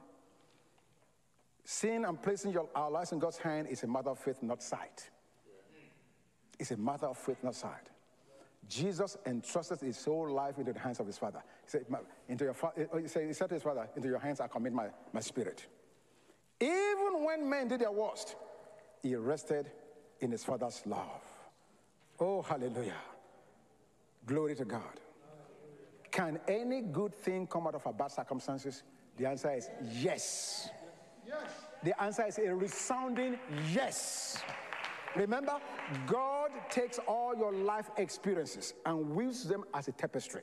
Seeing 1.64 2.04
and 2.04 2.20
placing 2.20 2.52
your, 2.52 2.66
our 2.74 2.90
lives 2.90 3.12
in 3.12 3.18
God's 3.18 3.38
hand 3.38 3.68
is 3.68 3.82
a 3.82 3.86
matter 3.86 4.10
of 4.10 4.18
faith, 4.18 4.42
not 4.42 4.62
sight. 4.62 5.10
It's 6.58 6.70
a 6.70 6.76
matter 6.76 7.06
of 7.06 7.16
faith, 7.16 7.42
not 7.42 7.54
sight. 7.54 7.88
Jesus 8.68 9.16
entrusted 9.24 9.80
his 9.80 10.04
whole 10.04 10.30
life 10.30 10.58
into 10.58 10.72
the 10.72 10.78
hands 10.78 11.00
of 11.00 11.06
his 11.06 11.16
father. 11.16 11.42
He 11.64 11.70
said, 11.70 11.86
into 12.28 12.44
your 12.44 12.54
fa- 12.54 12.72
he 12.76 13.08
said, 13.08 13.26
he 13.26 13.32
said 13.32 13.48
to 13.48 13.54
his 13.54 13.62
father, 13.62 13.88
Into 13.96 14.08
your 14.08 14.18
hands 14.18 14.40
I 14.40 14.48
commit 14.48 14.72
my, 14.72 14.88
my 15.12 15.20
spirit. 15.20 15.66
Even 16.60 17.24
when 17.24 17.48
men 17.48 17.68
did 17.68 17.80
their 17.80 17.92
worst, 17.92 18.36
he 19.02 19.14
rested 19.14 19.70
in 20.20 20.30
his 20.30 20.44
father's 20.44 20.82
love. 20.84 21.22
Oh, 22.20 22.42
hallelujah. 22.42 22.96
Glory 24.26 24.54
to 24.56 24.64
God. 24.64 24.82
Can 26.10 26.40
any 26.48 26.80
good 26.82 27.14
thing 27.14 27.46
come 27.46 27.68
out 27.68 27.76
of 27.76 27.86
a 27.86 27.92
bad 27.92 28.10
circumstances? 28.10 28.82
The 29.16 29.26
answer 29.26 29.52
is 29.54 29.68
yes. 29.94 30.68
Yes. 31.26 31.50
The 31.82 32.02
answer 32.02 32.26
is 32.26 32.38
a 32.38 32.54
resounding 32.54 33.38
yes. 33.72 34.42
Remember, 35.16 35.58
God 36.06 36.50
takes 36.70 36.98
all 37.06 37.34
your 37.36 37.52
life 37.52 37.90
experiences 37.96 38.74
and 38.84 39.10
weaves 39.10 39.44
them 39.44 39.64
as 39.74 39.88
a 39.88 39.92
tapestry. 39.92 40.42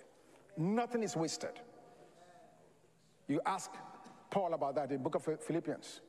Nothing 0.58 1.04
is 1.04 1.16
wasted. 1.16 1.60
You 3.28 3.42
ask 3.46 3.72
Paul 4.30 4.54
about 4.54 4.76
that 4.76 4.92
in 4.92 4.98
the 4.98 5.10
book 5.10 5.16
of 5.16 5.42
Philippians. 5.42 6.02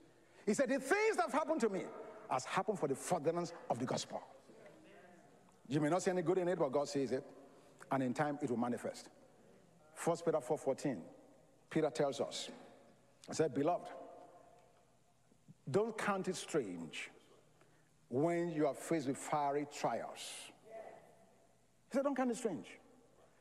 He 0.44 0.54
said, 0.54 0.68
The 0.68 0.78
things 0.78 1.16
that 1.16 1.22
have 1.22 1.32
happened 1.32 1.60
to 1.62 1.68
me 1.68 1.82
has 2.30 2.44
happened 2.44 2.78
for 2.78 2.88
the 2.88 2.94
furtherance 2.94 3.52
of 3.70 3.78
the 3.78 3.86
gospel. 3.86 4.22
You 5.68 5.80
may 5.80 5.88
not 5.88 6.02
see 6.02 6.10
any 6.10 6.22
good 6.22 6.38
in 6.38 6.48
it, 6.48 6.58
but 6.58 6.70
God 6.70 6.88
sees 6.88 7.12
it, 7.12 7.24
and 7.90 8.02
in 8.02 8.14
time 8.14 8.38
it 8.42 8.50
will 8.50 8.56
manifest. 8.56 9.08
1 10.04 10.16
Peter 10.24 10.38
4:14, 10.38 10.98
Peter 11.70 11.90
tells 11.90 12.20
us, 12.20 12.50
I 13.28 13.32
said, 13.32 13.54
Beloved, 13.54 13.88
don't 15.68 15.96
count 15.98 16.28
it 16.28 16.36
strange 16.36 17.10
when 18.08 18.50
you 18.50 18.66
are 18.66 18.74
faced 18.74 19.08
with 19.08 19.16
fiery 19.16 19.66
trials. 19.78 20.52
He 21.90 21.96
said, 21.96 22.04
Don't 22.04 22.16
count 22.16 22.30
it 22.30 22.36
strange. 22.36 22.66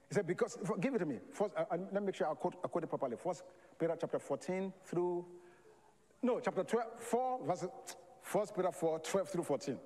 He 0.10 0.16
said, 0.16 0.28
Because, 0.28 0.58
give 0.80 0.96
it 0.96 1.00
to 1.00 1.06
me. 1.06 1.20
First, 1.34 1.54
uh, 1.58 1.66
uh, 1.72 1.78
let 1.92 1.94
me 1.94 2.08
make 2.08 2.16
sure 2.16 2.30
I 2.30 2.34
quote, 2.34 2.56
I 2.64 2.68
quote 2.68 2.84
it 2.84 2.88
properly. 2.88 3.16
First 3.18 3.44
Peter 3.80 3.96
chapter 4.00 4.20
14 4.20 4.74
through, 4.86 5.26
no, 6.22 6.40
chapter 6.40 6.64
12, 6.64 6.86
4, 6.98 7.46
verses, 7.46 7.70
First 8.22 8.56
Peter 8.56 8.72
4, 8.72 9.00
12 9.00 9.30
through 9.30 9.44
14. 9.44 9.78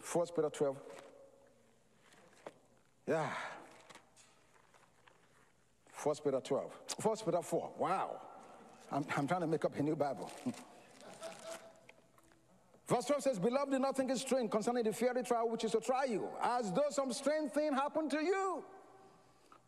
First 0.00 0.34
Peter 0.34 0.48
12. 0.48 0.76
Yeah. 3.06 3.28
First 5.92 6.24
Peter 6.24 6.40
12. 6.40 6.72
First 7.00 7.24
Peter 7.26 7.42
4. 7.42 7.70
Wow. 7.78 8.20
I'm, 8.90 9.04
I'm 9.16 9.26
trying 9.26 9.42
to 9.42 9.46
make 9.46 9.64
up 9.64 9.78
a 9.78 9.82
new 9.82 9.96
Bible. 9.96 10.30
Verse 12.86 13.04
12 13.06 13.22
says, 13.22 13.38
Beloved, 13.38 13.72
do 13.72 13.78
not 13.78 13.96
think 13.96 14.10
it 14.10 14.18
strange 14.18 14.50
concerning 14.50 14.84
the 14.84 14.92
fiery 14.92 15.22
trial 15.24 15.48
which 15.48 15.64
is 15.64 15.72
to 15.72 15.80
try 15.80 16.04
you, 16.04 16.28
as 16.40 16.72
though 16.72 16.88
some 16.90 17.12
strange 17.12 17.50
thing 17.50 17.72
happened 17.72 18.10
to 18.12 18.22
you. 18.22 18.62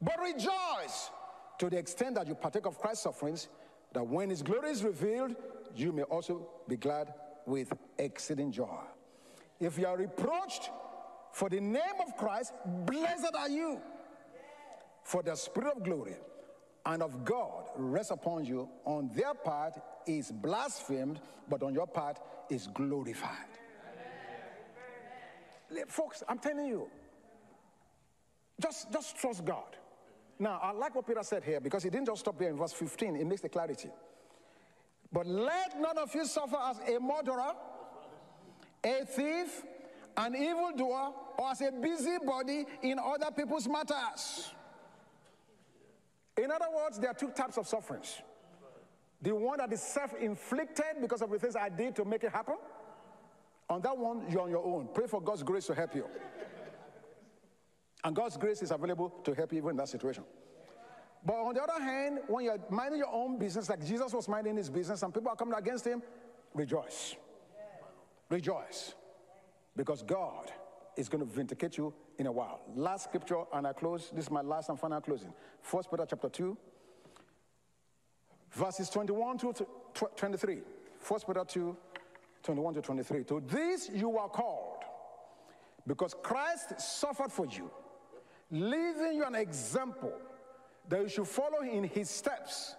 But 0.01 0.21
rejoice 0.21 1.11
to 1.59 1.69
the 1.69 1.77
extent 1.77 2.14
that 2.14 2.29
you 2.29 2.35
partake 2.37 2.66
of 2.66 2.79
Christ's 2.79 3.03
sufferings, 3.03 3.49
that 3.93 4.07
when 4.07 4.31
his 4.31 4.43
glory 4.43 4.71
is 4.71 4.85
revealed, 4.85 5.35
you 5.75 5.93
may 5.93 6.03
also 6.03 6.49
be 6.69 6.77
glad 6.77 7.12
with 7.45 7.73
exceeding 7.99 8.53
joy. 8.53 8.79
If 9.59 9.79
you 9.79 9.87
are 9.87 9.97
reproached 9.97 10.71
for 11.33 11.49
the 11.49 11.61
name 11.61 11.99
of 12.07 12.16
Christ, 12.16 12.53
blessed 12.64 13.35
are 13.37 13.49
you. 13.49 13.81
For 15.03 15.23
the 15.23 15.35
Spirit 15.35 15.77
of 15.77 15.83
glory 15.83 16.16
and 16.89 17.03
of 17.03 17.24
God 17.24 17.68
rests 17.76 18.11
upon 18.11 18.47
you. 18.47 18.68
On 18.86 19.11
their 19.14 19.34
part 19.34 19.74
is 20.07 20.32
blasphemed, 20.32 21.20
but 21.49 21.62
on 21.62 21.74
your 21.74 21.86
part 21.86 22.18
is 22.51 22.66
glorified. 22.68 23.30
Amen. 25.70 25.84
Folks, 25.86 26.22
I'm 26.26 26.39
telling 26.39 26.66
you, 26.66 26.89
just, 28.61 28.91
just 28.91 29.18
trust 29.18 29.45
God. 29.45 29.76
Now, 30.39 30.59
I 30.62 30.72
like 30.72 30.95
what 30.95 31.07
Peter 31.07 31.22
said 31.22 31.45
here 31.45 31.61
because 31.61 31.82
he 31.82 31.91
didn't 31.91 32.07
just 32.07 32.20
stop 32.20 32.39
there 32.39 32.49
in 32.49 32.57
verse 32.57 32.72
15, 32.72 33.16
it 33.16 33.26
makes 33.26 33.43
the 33.43 33.51
clarity. 33.51 33.91
But 35.12 35.26
let 35.26 35.78
none 35.78 35.99
of 35.99 36.14
you 36.14 36.24
suffer 36.24 36.57
as 36.57 36.78
a 36.89 36.99
murderer, 36.99 37.53
a 38.82 39.05
thief, 39.05 39.62
an 40.16 40.34
evildoer, 40.34 41.12
or 41.36 41.51
as 41.51 41.61
a 41.61 41.70
busybody 41.70 42.64
in 42.82 42.99
other 42.99 43.30
people's 43.30 43.68
matters. 43.68 44.53
In 46.39 46.51
other 46.53 46.66
words, 46.74 46.99
there 46.99 47.11
are 47.11 47.14
two 47.14 47.30
types 47.30 47.59
of 47.59 47.66
sufferings. 47.66 48.22
The 49.20 49.34
one 49.34 49.59
that 49.59 49.72
is 49.72 49.82
self 49.82 50.14
inflicted 50.14 51.01
because 51.01 51.20
of 51.20 51.30
the 51.30 51.39
things 51.39 51.57
I 51.57 51.68
did 51.68 51.97
to 51.97 52.05
make 52.05 52.22
it 52.22 52.32
happen. 52.32 52.55
On 53.68 53.82
that 53.82 53.97
one, 53.97 54.22
you're 54.30 54.43
on 54.43 54.51
your 54.51 54.64
own. 54.64 54.89
Pray 54.95 55.07
for 55.07 55.20
God's 55.20 55.43
grace 55.43 55.66
to 55.66 55.74
help 55.74 55.95
you. 55.95 56.07
And 58.05 58.14
God's 58.14 58.36
grace 58.36 58.62
is 58.62 58.70
available 58.70 59.11
to 59.24 59.34
help 59.34 59.53
you 59.53 59.59
even 59.59 59.70
in 59.70 59.76
that 59.76 59.89
situation. 59.89 60.24
But 61.24 61.34
on 61.34 61.55
the 61.55 61.62
other 61.62 61.82
hand, 61.82 62.20
when 62.28 62.45
you're 62.45 62.61
minding 62.70 63.01
your 63.01 63.12
own 63.12 63.39
business, 63.39 63.68
like 63.68 63.84
Jesus 63.84 64.12
was 64.12 64.28
minding 64.28 64.57
his 64.57 64.70
business, 64.70 65.03
and 65.03 65.12
people 65.12 65.30
are 65.30 65.36
coming 65.36 65.55
against 65.59 65.84
him, 65.84 66.01
rejoice. 66.55 67.16
Rejoice. 68.30 68.95
Because 69.76 70.03
God 70.03 70.53
is 70.97 71.09
going 71.09 71.26
to 71.26 71.30
vindicate 71.30 71.76
you 71.76 71.93
in 72.19 72.27
a 72.27 72.33
while. 72.33 72.61
Last 72.75 73.05
scripture, 73.05 73.45
and 73.53 73.66
I 73.66 73.73
close. 73.73 74.11
This 74.14 74.25
is 74.25 74.31
my 74.31 74.43
last 74.43 74.69
and 74.69 74.79
final 74.79 75.01
closing. 75.01 75.33
First 75.62 75.91
Peter 75.91 76.05
chapter 76.09 76.29
2, 76.29 76.57
verses 78.53 78.91
21 78.91 79.39
to 79.39 79.66
23. 80.16 80.59
First 80.99 81.27
Peter 81.27 81.45
2, 81.45 81.77
21 82.43 82.75
to 82.75 82.83
23. 82.83 83.25
To 83.25 83.43
this 83.47 83.91
you 83.95 84.19
are 84.19 84.29
called, 84.29 84.83
because 85.87 86.14
Christ 86.23 86.81
suffered 86.81 87.33
for 87.33 87.47
you, 87.47 87.71
leaving 88.51 89.14
you 89.14 89.25
an 89.25 89.37
example 89.37 90.12
that 90.89 91.03
you 91.03 91.09
should 91.09 91.29
follow 91.29 91.61
in 91.61 91.85
his 91.85 92.11
steps. 92.11 92.75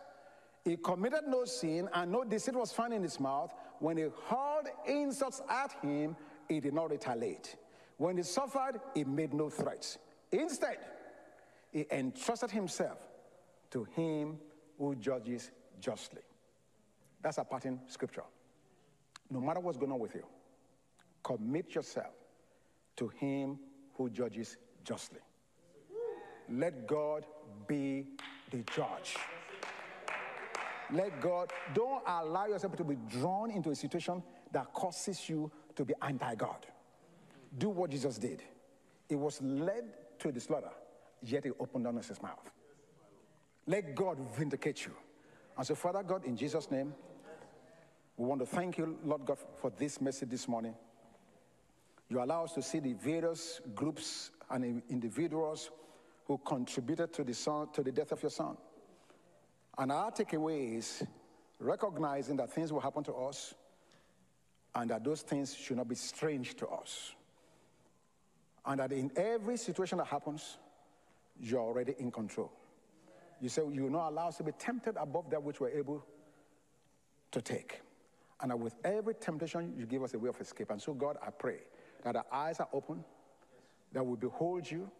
He 0.65 0.75
committed 0.75 1.21
no 1.27 1.45
sin, 1.45 1.87
and 1.93 2.11
no 2.11 2.23
deceit 2.25 2.55
was 2.55 2.73
found 2.73 2.93
in 2.93 3.01
his 3.01 3.19
mouth. 3.19 3.53
When 3.79 3.95
he 3.95 4.07
hurled 4.27 4.67
insults 4.85 5.41
at 5.49 5.71
him, 5.81 6.15
he 6.49 6.59
did 6.59 6.73
not 6.73 6.91
retaliate. 6.91 7.55
When 7.99 8.15
he 8.15 8.23
suffered, 8.23 8.79
he 8.95 9.03
made 9.03 9.33
no 9.33 9.49
threats. 9.49 9.97
Instead, 10.31 10.77
he 11.69 11.85
entrusted 11.91 12.49
himself 12.49 12.97
to 13.71 13.83
him 13.93 14.37
who 14.77 14.95
judges 14.95 15.51
justly. 15.81 16.21
That's 17.21 17.39
a 17.39 17.43
pattern 17.43 17.81
scripture. 17.87 18.23
No 19.29 19.41
matter 19.41 19.59
what's 19.59 19.77
going 19.77 19.91
on 19.91 19.99
with 19.99 20.15
you, 20.15 20.25
commit 21.23 21.75
yourself 21.75 22.13
to 22.95 23.09
him 23.09 23.59
who 23.95 24.09
judges 24.09 24.55
justly. 24.85 25.19
Let 26.49 26.87
God 26.87 27.25
be 27.67 28.07
the 28.49 28.63
judge. 28.73 29.17
Let 30.93 31.19
God, 31.19 31.51
don't 31.73 32.01
allow 32.07 32.45
yourself 32.45 32.77
to 32.77 32.85
be 32.85 32.95
drawn 33.09 33.51
into 33.51 33.71
a 33.71 33.75
situation 33.75 34.23
that 34.53 34.73
causes 34.73 35.27
you 35.27 35.51
to 35.75 35.83
be 35.83 35.93
anti 36.01 36.33
God 36.35 36.65
do 37.57 37.69
what 37.69 37.89
Jesus 37.89 38.17
did. 38.17 38.43
He 39.07 39.15
was 39.15 39.41
led 39.41 39.85
to 40.19 40.31
the 40.31 40.39
slaughter, 40.39 40.71
yet 41.23 41.43
he 41.43 41.51
opened 41.59 41.85
not 41.85 41.95
his 42.05 42.21
mouth. 42.21 42.51
Let 43.65 43.95
God 43.95 44.17
vindicate 44.35 44.85
you. 44.85 44.93
And 45.57 45.65
so, 45.65 45.75
Father 45.75 46.03
God, 46.03 46.25
in 46.25 46.35
Jesus' 46.35 46.71
name, 46.71 46.93
we 48.17 48.25
want 48.25 48.41
to 48.41 48.45
thank 48.45 48.77
you, 48.77 48.97
Lord 49.03 49.25
God, 49.25 49.37
for 49.61 49.71
this 49.77 50.01
message 50.01 50.29
this 50.29 50.47
morning. 50.47 50.73
You 52.09 52.21
allow 52.23 52.43
us 52.43 52.53
to 52.53 52.61
see 52.61 52.79
the 52.79 52.93
various 52.93 53.61
groups 53.75 54.31
and 54.49 54.81
individuals 54.89 55.69
who 56.25 56.37
contributed 56.39 57.13
to 57.13 57.23
the, 57.23 57.33
son, 57.33 57.67
to 57.73 57.83
the 57.83 57.91
death 57.91 58.11
of 58.11 58.21
your 58.21 58.31
son. 58.31 58.57
And 59.77 59.91
our 59.91 60.11
takeaway 60.11 60.77
is 60.77 61.03
recognizing 61.59 62.37
that 62.37 62.51
things 62.51 62.73
will 62.73 62.79
happen 62.79 63.03
to 63.05 63.13
us 63.13 63.53
and 64.75 64.89
that 64.89 65.03
those 65.03 65.21
things 65.21 65.55
should 65.55 65.77
not 65.77 65.87
be 65.87 65.95
strange 65.95 66.55
to 66.55 66.67
us. 66.67 67.13
And 68.69 68.79
that 68.79 68.91
in 68.91 69.11
every 69.15 69.57
situation 69.57 69.97
that 69.97 70.05
happens, 70.05 70.59
you're 71.41 71.59
already 71.59 71.95
in 71.97 72.11
control. 72.11 72.51
You 73.41 73.49
say 73.49 73.63
you 73.71 73.83
will 73.83 73.89
not 73.89 74.09
allow 74.09 74.27
us 74.27 74.37
to 74.37 74.43
be 74.43 74.51
tempted 74.51 74.95
above 74.95 75.31
that 75.31 75.41
which 75.41 75.59
we're 75.59 75.69
able 75.69 76.05
to 77.31 77.41
take. 77.41 77.81
And 78.39 78.51
that 78.51 78.59
with 78.59 78.75
every 78.83 79.15
temptation, 79.15 79.73
you 79.75 79.87
give 79.87 80.03
us 80.03 80.13
a 80.13 80.19
way 80.19 80.29
of 80.29 80.39
escape. 80.39 80.69
And 80.69 80.79
so, 80.79 80.93
God, 80.93 81.17
I 81.25 81.31
pray 81.31 81.61
that 82.03 82.15
our 82.15 82.25
eyes 82.31 82.59
are 82.59 82.67
open, 82.71 83.03
that 83.91 84.05
we 84.05 84.15
behold 84.15 84.69
you, 84.69 84.91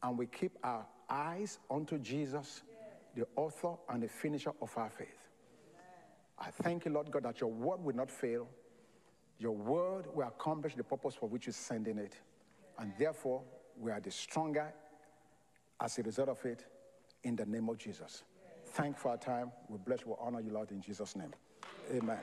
and 0.00 0.16
we 0.16 0.26
keep 0.26 0.56
our 0.62 0.86
eyes 1.10 1.58
unto 1.68 1.98
Jesus, 1.98 2.62
the 3.16 3.26
author 3.34 3.74
and 3.88 4.04
the 4.04 4.08
finisher 4.08 4.52
of 4.62 4.72
our 4.78 4.90
faith. 4.90 5.28
I 6.38 6.50
thank 6.50 6.84
you, 6.84 6.92
Lord 6.92 7.10
God, 7.10 7.24
that 7.24 7.40
your 7.40 7.50
word 7.50 7.82
will 7.82 7.96
not 7.96 8.12
fail. 8.12 8.46
Your 9.40 9.56
word 9.56 10.06
will 10.14 10.28
accomplish 10.28 10.76
the 10.76 10.84
purpose 10.84 11.16
for 11.16 11.28
which 11.28 11.46
you're 11.46 11.52
sending 11.52 11.98
it. 11.98 12.14
And 12.78 12.92
therefore, 12.98 13.42
we 13.78 13.90
are 13.90 14.00
the 14.00 14.10
stronger 14.10 14.72
as 15.80 15.98
a 15.98 16.02
result 16.02 16.28
of 16.28 16.44
it 16.44 16.64
in 17.24 17.36
the 17.36 17.46
name 17.46 17.68
of 17.68 17.78
Jesus. 17.78 18.22
Thank 18.66 18.98
for 18.98 19.10
our 19.10 19.16
time. 19.16 19.52
We 19.68 19.78
bless, 19.78 20.06
we 20.06 20.14
honor 20.18 20.40
you, 20.40 20.52
Lord, 20.52 20.70
in 20.70 20.80
Jesus' 20.80 21.16
name. 21.16 21.32
Amen. 21.92 22.18